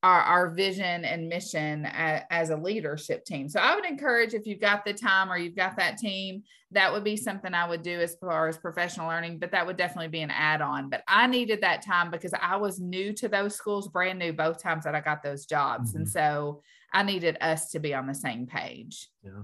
our, 0.03 0.21
our 0.21 0.49
vision 0.51 1.03
and 1.03 1.27
mission 1.27 1.85
as, 1.87 2.21
as, 2.29 2.49
a 2.51 2.55
leadership 2.55 3.25
team. 3.25 3.49
So 3.49 3.59
I 3.59 3.73
would 3.75 3.85
encourage 3.85 4.35
if 4.35 4.45
you've 4.45 4.61
got 4.61 4.85
the 4.85 4.93
time 4.93 5.31
or 5.31 5.37
you've 5.37 5.55
got 5.55 5.77
that 5.77 5.97
team, 5.97 6.43
that 6.71 6.93
would 6.93 7.03
be 7.03 7.17
something 7.17 7.55
I 7.55 7.67
would 7.67 7.81
do 7.81 7.99
as 7.99 8.15
far 8.21 8.47
as 8.47 8.55
professional 8.55 9.07
learning, 9.07 9.39
but 9.39 9.51
that 9.51 9.65
would 9.65 9.77
definitely 9.77 10.09
be 10.09 10.21
an 10.21 10.29
add 10.29 10.61
on. 10.61 10.91
But 10.91 11.01
I 11.07 11.25
needed 11.25 11.61
that 11.61 11.83
time 11.83 12.11
because 12.11 12.33
I 12.39 12.55
was 12.57 12.79
new 12.79 13.13
to 13.13 13.27
those 13.27 13.55
schools, 13.55 13.87
brand 13.87 14.19
new 14.19 14.31
both 14.31 14.61
times 14.61 14.83
that 14.83 14.93
I 14.93 15.01
got 15.01 15.23
those 15.23 15.47
jobs. 15.47 15.89
Mm-hmm. 15.89 15.97
And 15.97 16.09
so 16.09 16.61
I 16.95 17.03
needed 17.03 17.37
us 17.41 17.71
to 17.71 17.79
be 17.79 17.93
on 17.93 18.07
the 18.07 18.15
same 18.15 18.47
page. 18.47 19.09
Yeah. 19.23 19.43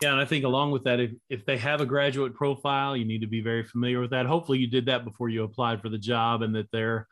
Yeah, 0.00 0.12
and 0.12 0.20
I 0.20 0.24
think 0.24 0.44
along 0.44 0.72
with 0.72 0.84
that, 0.84 0.98
if, 0.98 1.10
if 1.28 1.44
they 1.44 1.56
have 1.58 1.80
a 1.80 1.86
graduate 1.86 2.34
profile, 2.34 2.96
you 2.96 3.04
need 3.04 3.20
to 3.20 3.28
be 3.28 3.40
very 3.40 3.62
familiar 3.62 4.00
with 4.00 4.10
that. 4.10 4.26
Hopefully, 4.26 4.58
you 4.58 4.66
did 4.66 4.86
that 4.86 5.04
before 5.04 5.28
you 5.28 5.44
applied 5.44 5.80
for 5.80 5.90
the 5.90 5.98
job, 5.98 6.42
and 6.42 6.54
that 6.56 6.70
they're 6.72 7.06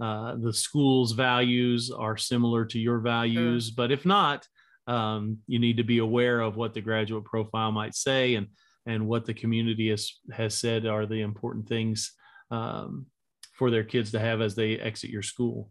uh, 0.00 0.36
the 0.36 0.52
school's 0.52 1.12
values 1.12 1.90
are 1.90 2.18
similar 2.18 2.66
to 2.66 2.78
your 2.78 2.98
values. 2.98 3.68
Sure. 3.68 3.74
But 3.76 3.92
if 3.92 4.04
not, 4.04 4.46
um, 4.86 5.38
you 5.46 5.58
need 5.58 5.78
to 5.78 5.84
be 5.84 5.98
aware 5.98 6.40
of 6.40 6.56
what 6.56 6.74
the 6.74 6.82
graduate 6.82 7.24
profile 7.24 7.72
might 7.72 7.94
say 7.94 8.34
and 8.34 8.48
and 8.84 9.08
what 9.08 9.24
the 9.24 9.34
community 9.34 9.88
has 9.88 10.12
has 10.30 10.54
said 10.54 10.86
are 10.86 11.06
the 11.06 11.22
important 11.22 11.68
things 11.68 12.12
um, 12.50 13.06
for 13.54 13.70
their 13.70 13.84
kids 13.84 14.12
to 14.12 14.18
have 14.18 14.40
as 14.40 14.54
they 14.54 14.78
exit 14.78 15.10
your 15.10 15.22
school. 15.22 15.70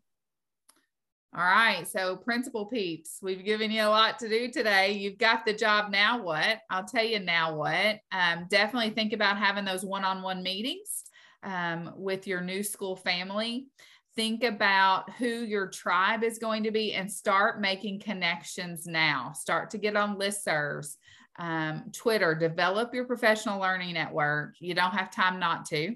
All 1.37 1.43
right. 1.43 1.85
So, 1.85 2.15
principal 2.15 2.65
peeps, 2.65 3.19
we've 3.21 3.43
given 3.43 3.69
you 3.69 3.81
a 3.81 3.89
lot 3.89 4.19
to 4.19 4.29
do 4.29 4.49
today. 4.49 4.93
You've 4.93 5.17
got 5.17 5.45
the 5.45 5.53
job. 5.53 5.91
Now 5.91 6.21
what? 6.21 6.59
I'll 6.69 6.85
tell 6.85 7.03
you 7.03 7.19
now 7.19 7.55
what. 7.55 7.99
Um, 8.13 8.45
definitely 8.49 8.91
think 8.91 9.11
about 9.11 9.37
having 9.37 9.65
those 9.65 9.83
one 9.83 10.05
on 10.05 10.21
one 10.21 10.41
meetings 10.41 11.03
um, 11.43 11.91
with 11.97 12.25
your 12.25 12.39
new 12.39 12.63
school 12.63 12.95
family 12.95 13.67
think 14.15 14.43
about 14.43 15.11
who 15.13 15.25
your 15.25 15.67
tribe 15.67 16.23
is 16.23 16.39
going 16.39 16.63
to 16.63 16.71
be 16.71 16.93
and 16.93 17.11
start 17.11 17.59
making 17.59 17.99
connections 17.99 18.87
now. 18.87 19.33
Start 19.33 19.69
to 19.71 19.77
get 19.77 19.97
on 19.97 20.17
listservs, 20.17 20.95
um, 21.37 21.91
Twitter, 21.91 22.33
develop 22.33 22.93
your 22.93 23.05
professional 23.05 23.59
learning 23.59 23.93
network. 23.93 24.55
You 24.59 24.73
don't 24.73 24.93
have 24.93 25.11
time 25.11 25.39
not 25.39 25.65
to. 25.65 25.95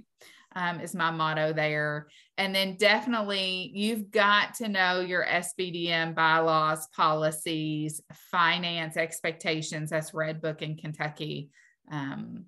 Um, 0.56 0.80
is 0.80 0.96
my 0.96 1.12
motto 1.12 1.54
there. 1.54 2.08
And 2.38 2.56
then 2.56 2.76
definitely 2.78 3.72
you've 3.74 4.10
got 4.10 4.56
to 4.56 4.68
know 4.68 5.00
your 5.00 5.24
SBDM 5.24 6.16
bylaws, 6.16 6.88
policies, 6.88 8.02
finance 8.32 8.98
expectations. 8.98 9.92
That's 9.92 10.14
Red 10.14 10.42
Book 10.42 10.64
in 10.64 10.76
Kentucky. 10.76 11.52
Um, 11.92 12.46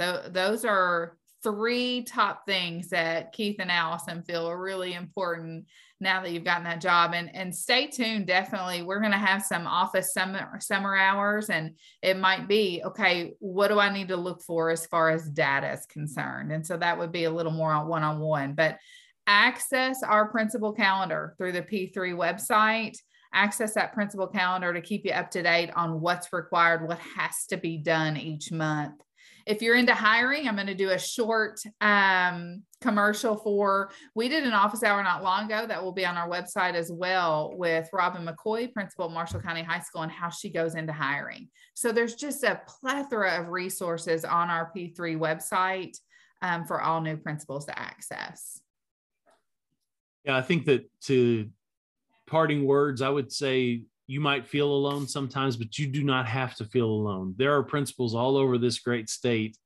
th- 0.00 0.32
those 0.32 0.64
are 0.64 1.16
three 1.42 2.02
top 2.02 2.44
things 2.46 2.88
that 2.88 3.32
Keith 3.32 3.56
and 3.60 3.70
Alison 3.70 4.22
feel 4.22 4.48
are 4.48 4.60
really 4.60 4.94
important 4.94 5.66
now 6.00 6.22
that 6.22 6.30
you've 6.30 6.44
gotten 6.44 6.64
that 6.64 6.80
job. 6.80 7.12
And 7.14 7.34
and 7.34 7.54
stay 7.54 7.88
tuned. 7.88 8.26
Definitely, 8.26 8.82
we're 8.82 9.00
going 9.00 9.12
to 9.12 9.18
have 9.18 9.42
some 9.42 9.66
office 9.66 10.12
summer 10.12 10.58
summer 10.60 10.96
hours, 10.96 11.50
and 11.50 11.76
it 12.02 12.16
might 12.16 12.48
be 12.48 12.82
okay. 12.84 13.34
What 13.40 13.68
do 13.68 13.78
I 13.78 13.92
need 13.92 14.08
to 14.08 14.16
look 14.16 14.42
for 14.42 14.70
as 14.70 14.86
far 14.86 15.10
as 15.10 15.28
data 15.28 15.72
is 15.72 15.86
concerned? 15.86 16.52
And 16.52 16.66
so 16.66 16.76
that 16.76 16.98
would 16.98 17.12
be 17.12 17.24
a 17.24 17.30
little 17.30 17.52
more 17.52 17.72
on 17.72 17.88
one 17.88 18.02
on 18.02 18.20
one. 18.20 18.54
But 18.54 18.78
access 19.26 20.02
our 20.02 20.28
principal 20.28 20.72
calendar 20.72 21.34
through 21.36 21.52
the 21.52 21.62
P3 21.62 21.94
website. 22.14 22.96
Access 23.34 23.74
that 23.74 23.92
principal 23.92 24.26
calendar 24.26 24.72
to 24.72 24.80
keep 24.80 25.04
you 25.04 25.12
up 25.12 25.30
to 25.32 25.42
date 25.42 25.70
on 25.76 26.00
what's 26.00 26.32
required, 26.32 26.88
what 26.88 26.98
has 26.98 27.44
to 27.50 27.58
be 27.58 27.76
done 27.76 28.16
each 28.16 28.50
month 28.50 28.94
if 29.48 29.62
you're 29.62 29.76
into 29.76 29.94
hiring, 29.94 30.46
I'm 30.46 30.56
going 30.56 30.66
to 30.66 30.74
do 30.74 30.90
a 30.90 30.98
short 30.98 31.58
um, 31.80 32.62
commercial 32.82 33.34
for. 33.34 33.90
We 34.14 34.28
did 34.28 34.44
an 34.44 34.52
office 34.52 34.82
hour 34.82 35.02
not 35.02 35.24
long 35.24 35.46
ago 35.46 35.66
that 35.66 35.82
will 35.82 35.92
be 35.92 36.04
on 36.04 36.18
our 36.18 36.28
website 36.28 36.74
as 36.74 36.92
well 36.92 37.54
with 37.56 37.88
Robin 37.94 38.28
McCoy, 38.28 38.70
principal 38.70 39.06
of 39.06 39.12
Marshall 39.12 39.40
County 39.40 39.62
High 39.62 39.80
School, 39.80 40.02
and 40.02 40.12
how 40.12 40.28
she 40.28 40.50
goes 40.50 40.74
into 40.74 40.92
hiring. 40.92 41.48
So 41.72 41.92
there's 41.92 42.14
just 42.14 42.44
a 42.44 42.60
plethora 42.66 43.40
of 43.40 43.48
resources 43.48 44.26
on 44.26 44.50
our 44.50 44.70
P3 44.76 45.18
website 45.18 45.96
um, 46.42 46.66
for 46.66 46.82
all 46.82 47.00
new 47.00 47.16
principals 47.16 47.64
to 47.66 47.78
access. 47.78 48.60
Yeah, 50.26 50.36
I 50.36 50.42
think 50.42 50.66
that 50.66 50.90
to 51.04 51.48
parting 52.26 52.66
words, 52.66 53.00
I 53.00 53.08
would 53.08 53.32
say 53.32 53.84
you 54.08 54.20
might 54.20 54.48
feel 54.48 54.72
alone 54.72 55.06
sometimes, 55.06 55.56
but 55.56 55.78
you 55.78 55.86
do 55.86 56.02
not 56.02 56.26
have 56.26 56.56
to 56.56 56.64
feel 56.64 56.86
alone. 56.86 57.34
There 57.36 57.54
are 57.54 57.62
principals 57.62 58.14
all 58.14 58.36
over 58.36 58.56
this 58.56 58.78
great 58.78 59.08
state 59.08 59.56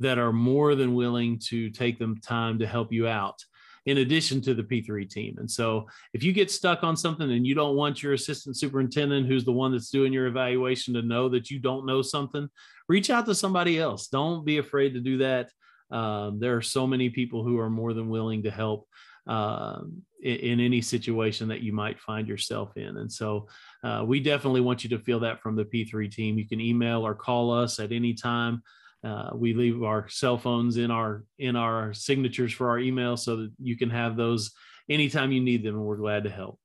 that 0.00 0.18
are 0.18 0.32
more 0.32 0.74
than 0.74 0.94
willing 0.94 1.38
to 1.50 1.68
take 1.68 1.98
them 1.98 2.18
time 2.18 2.58
to 2.58 2.66
help 2.66 2.92
you 2.92 3.06
out 3.06 3.44
in 3.84 3.98
addition 3.98 4.40
to 4.40 4.54
the 4.54 4.62
P3 4.62 5.08
team. 5.08 5.36
And 5.38 5.50
so 5.50 5.86
if 6.14 6.22
you 6.22 6.32
get 6.32 6.50
stuck 6.50 6.82
on 6.82 6.96
something 6.96 7.30
and 7.30 7.46
you 7.46 7.54
don't 7.54 7.76
want 7.76 8.02
your 8.02 8.14
assistant 8.14 8.56
superintendent, 8.56 9.26
who's 9.26 9.44
the 9.44 9.52
one 9.52 9.72
that's 9.72 9.90
doing 9.90 10.12
your 10.12 10.26
evaluation, 10.26 10.94
to 10.94 11.02
know 11.02 11.28
that 11.28 11.50
you 11.50 11.58
don't 11.58 11.86
know 11.86 12.00
something, 12.00 12.48
reach 12.88 13.10
out 13.10 13.26
to 13.26 13.34
somebody 13.34 13.78
else. 13.78 14.08
Don't 14.08 14.44
be 14.46 14.58
afraid 14.58 14.94
to 14.94 15.00
do 15.00 15.18
that. 15.18 15.50
Um, 15.90 16.40
there 16.40 16.56
are 16.56 16.62
so 16.62 16.86
many 16.86 17.10
people 17.10 17.44
who 17.44 17.58
are 17.58 17.70
more 17.70 17.92
than 17.92 18.08
willing 18.08 18.44
to 18.44 18.50
help 18.50 18.86
um, 19.30 20.02
in, 20.22 20.36
in, 20.36 20.60
any 20.60 20.82
situation 20.82 21.46
that 21.48 21.60
you 21.60 21.72
might 21.72 22.00
find 22.00 22.26
yourself 22.26 22.76
in. 22.76 22.96
And 22.96 23.10
so 23.10 23.46
uh, 23.84 24.02
we 24.04 24.18
definitely 24.18 24.60
want 24.60 24.82
you 24.82 24.90
to 24.90 24.98
feel 24.98 25.20
that 25.20 25.40
from 25.40 25.54
the 25.54 25.64
P3 25.64 26.10
team. 26.10 26.36
You 26.36 26.48
can 26.48 26.60
email 26.60 27.06
or 27.06 27.14
call 27.14 27.52
us 27.52 27.78
at 27.78 27.92
any 27.92 28.12
time. 28.12 28.60
Uh, 29.04 29.30
we 29.32 29.54
leave 29.54 29.84
our 29.84 30.08
cell 30.08 30.36
phones 30.36 30.78
in 30.78 30.90
our 30.90 31.24
in 31.38 31.54
our 31.54 31.94
signatures 31.94 32.52
for 32.52 32.68
our 32.68 32.80
email 32.80 33.16
so 33.16 33.36
that 33.36 33.52
you 33.62 33.78
can 33.78 33.88
have 33.88 34.16
those 34.16 34.50
anytime 34.90 35.30
you 35.30 35.40
need 35.40 35.62
them, 35.62 35.76
and 35.76 35.84
we're 35.84 35.96
glad 35.96 36.24
to 36.24 36.30
help. 36.30 36.58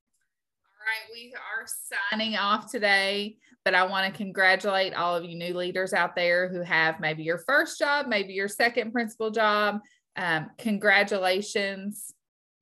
All 0.81 0.87
right, 0.87 1.13
we 1.13 1.33
are 1.35 1.65
signing 2.11 2.35
off 2.35 2.69
today, 2.69 3.37
but 3.63 3.75
I 3.75 3.85
want 3.85 4.11
to 4.11 4.17
congratulate 4.17 4.95
all 4.95 5.15
of 5.15 5.23
you 5.23 5.37
new 5.37 5.53
leaders 5.53 5.93
out 5.93 6.15
there 6.15 6.49
who 6.49 6.61
have 6.61 6.99
maybe 6.99 7.23
your 7.23 7.37
first 7.37 7.79
job, 7.79 8.07
maybe 8.07 8.33
your 8.33 8.49
second 8.49 8.91
principal 8.91 9.29
job. 9.29 9.79
Um, 10.17 10.49
congratulations 10.57 12.14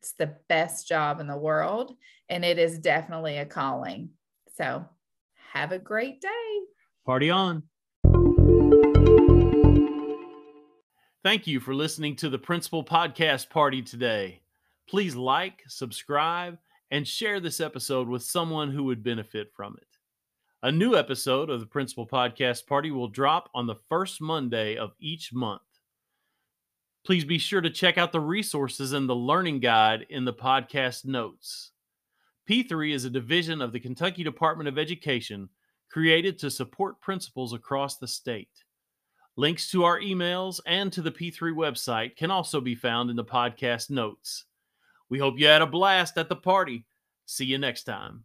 it's 0.03 0.11
the 0.15 0.35
best 0.49 0.85
job 0.85 1.21
in 1.21 1.27
the 1.27 1.37
world, 1.37 1.95
and 2.27 2.43
it 2.43 2.59
is 2.59 2.77
definitely 2.77 3.37
a 3.37 3.45
calling. 3.45 4.09
So, 4.57 4.85
have 5.53 5.71
a 5.71 5.79
great 5.79 6.19
day. 6.19 6.59
Party 7.05 7.29
on. 7.29 7.63
Thank 11.23 11.47
you 11.47 11.61
for 11.61 11.73
listening 11.73 12.17
to 12.17 12.29
the 12.29 12.37
Principal 12.37 12.83
Podcast 12.83 13.49
Party 13.49 13.81
today. 13.81 14.41
Please 14.89 15.15
like, 15.15 15.63
subscribe, 15.69 16.57
and 16.91 17.07
share 17.07 17.39
this 17.39 17.61
episode 17.61 18.09
with 18.09 18.23
someone 18.23 18.71
who 18.71 18.83
would 18.83 19.05
benefit 19.05 19.53
from 19.55 19.77
it. 19.77 19.87
A 20.63 20.71
new 20.71 20.97
episode 20.97 21.49
of 21.49 21.61
the 21.61 21.65
Principal 21.65 22.05
Podcast 22.05 22.67
Party 22.67 22.91
will 22.91 23.07
drop 23.07 23.49
on 23.55 23.67
the 23.67 23.79
first 23.87 24.19
Monday 24.19 24.75
of 24.75 24.91
each 24.99 25.31
month. 25.31 25.61
Please 27.05 27.25
be 27.25 27.37
sure 27.37 27.59
to 27.59 27.69
check 27.69 27.97
out 27.97 28.13
the 28.13 28.19
resources 28.19 28.93
and 28.93 29.09
the 29.09 29.15
learning 29.15 29.59
guide 29.59 30.05
in 30.09 30.23
the 30.23 30.33
podcast 30.33 31.05
notes. 31.05 31.71
P3 32.49 32.93
is 32.93 33.03
a 33.03 33.09
division 33.09 33.61
of 33.61 33.73
the 33.73 33.79
Kentucky 33.79 34.23
Department 34.23 34.69
of 34.69 34.77
Education 34.77 35.49
created 35.89 36.39
to 36.39 36.49
support 36.49 37.01
principals 37.01 37.53
across 37.53 37.97
the 37.97 38.07
state. 38.07 38.63
Links 39.35 39.69
to 39.71 39.83
our 39.83 39.99
emails 39.99 40.59
and 40.65 40.93
to 40.93 41.01
the 41.01 41.11
P3 41.11 41.53
website 41.53 42.15
can 42.15 42.31
also 42.31 42.61
be 42.61 42.75
found 42.75 43.09
in 43.09 43.15
the 43.15 43.23
podcast 43.23 43.89
notes. 43.89 44.45
We 45.09 45.19
hope 45.19 45.37
you 45.37 45.47
had 45.47 45.61
a 45.61 45.67
blast 45.67 46.17
at 46.17 46.29
the 46.29 46.35
party. 46.35 46.85
See 47.25 47.45
you 47.45 47.57
next 47.57 47.83
time. 47.83 48.23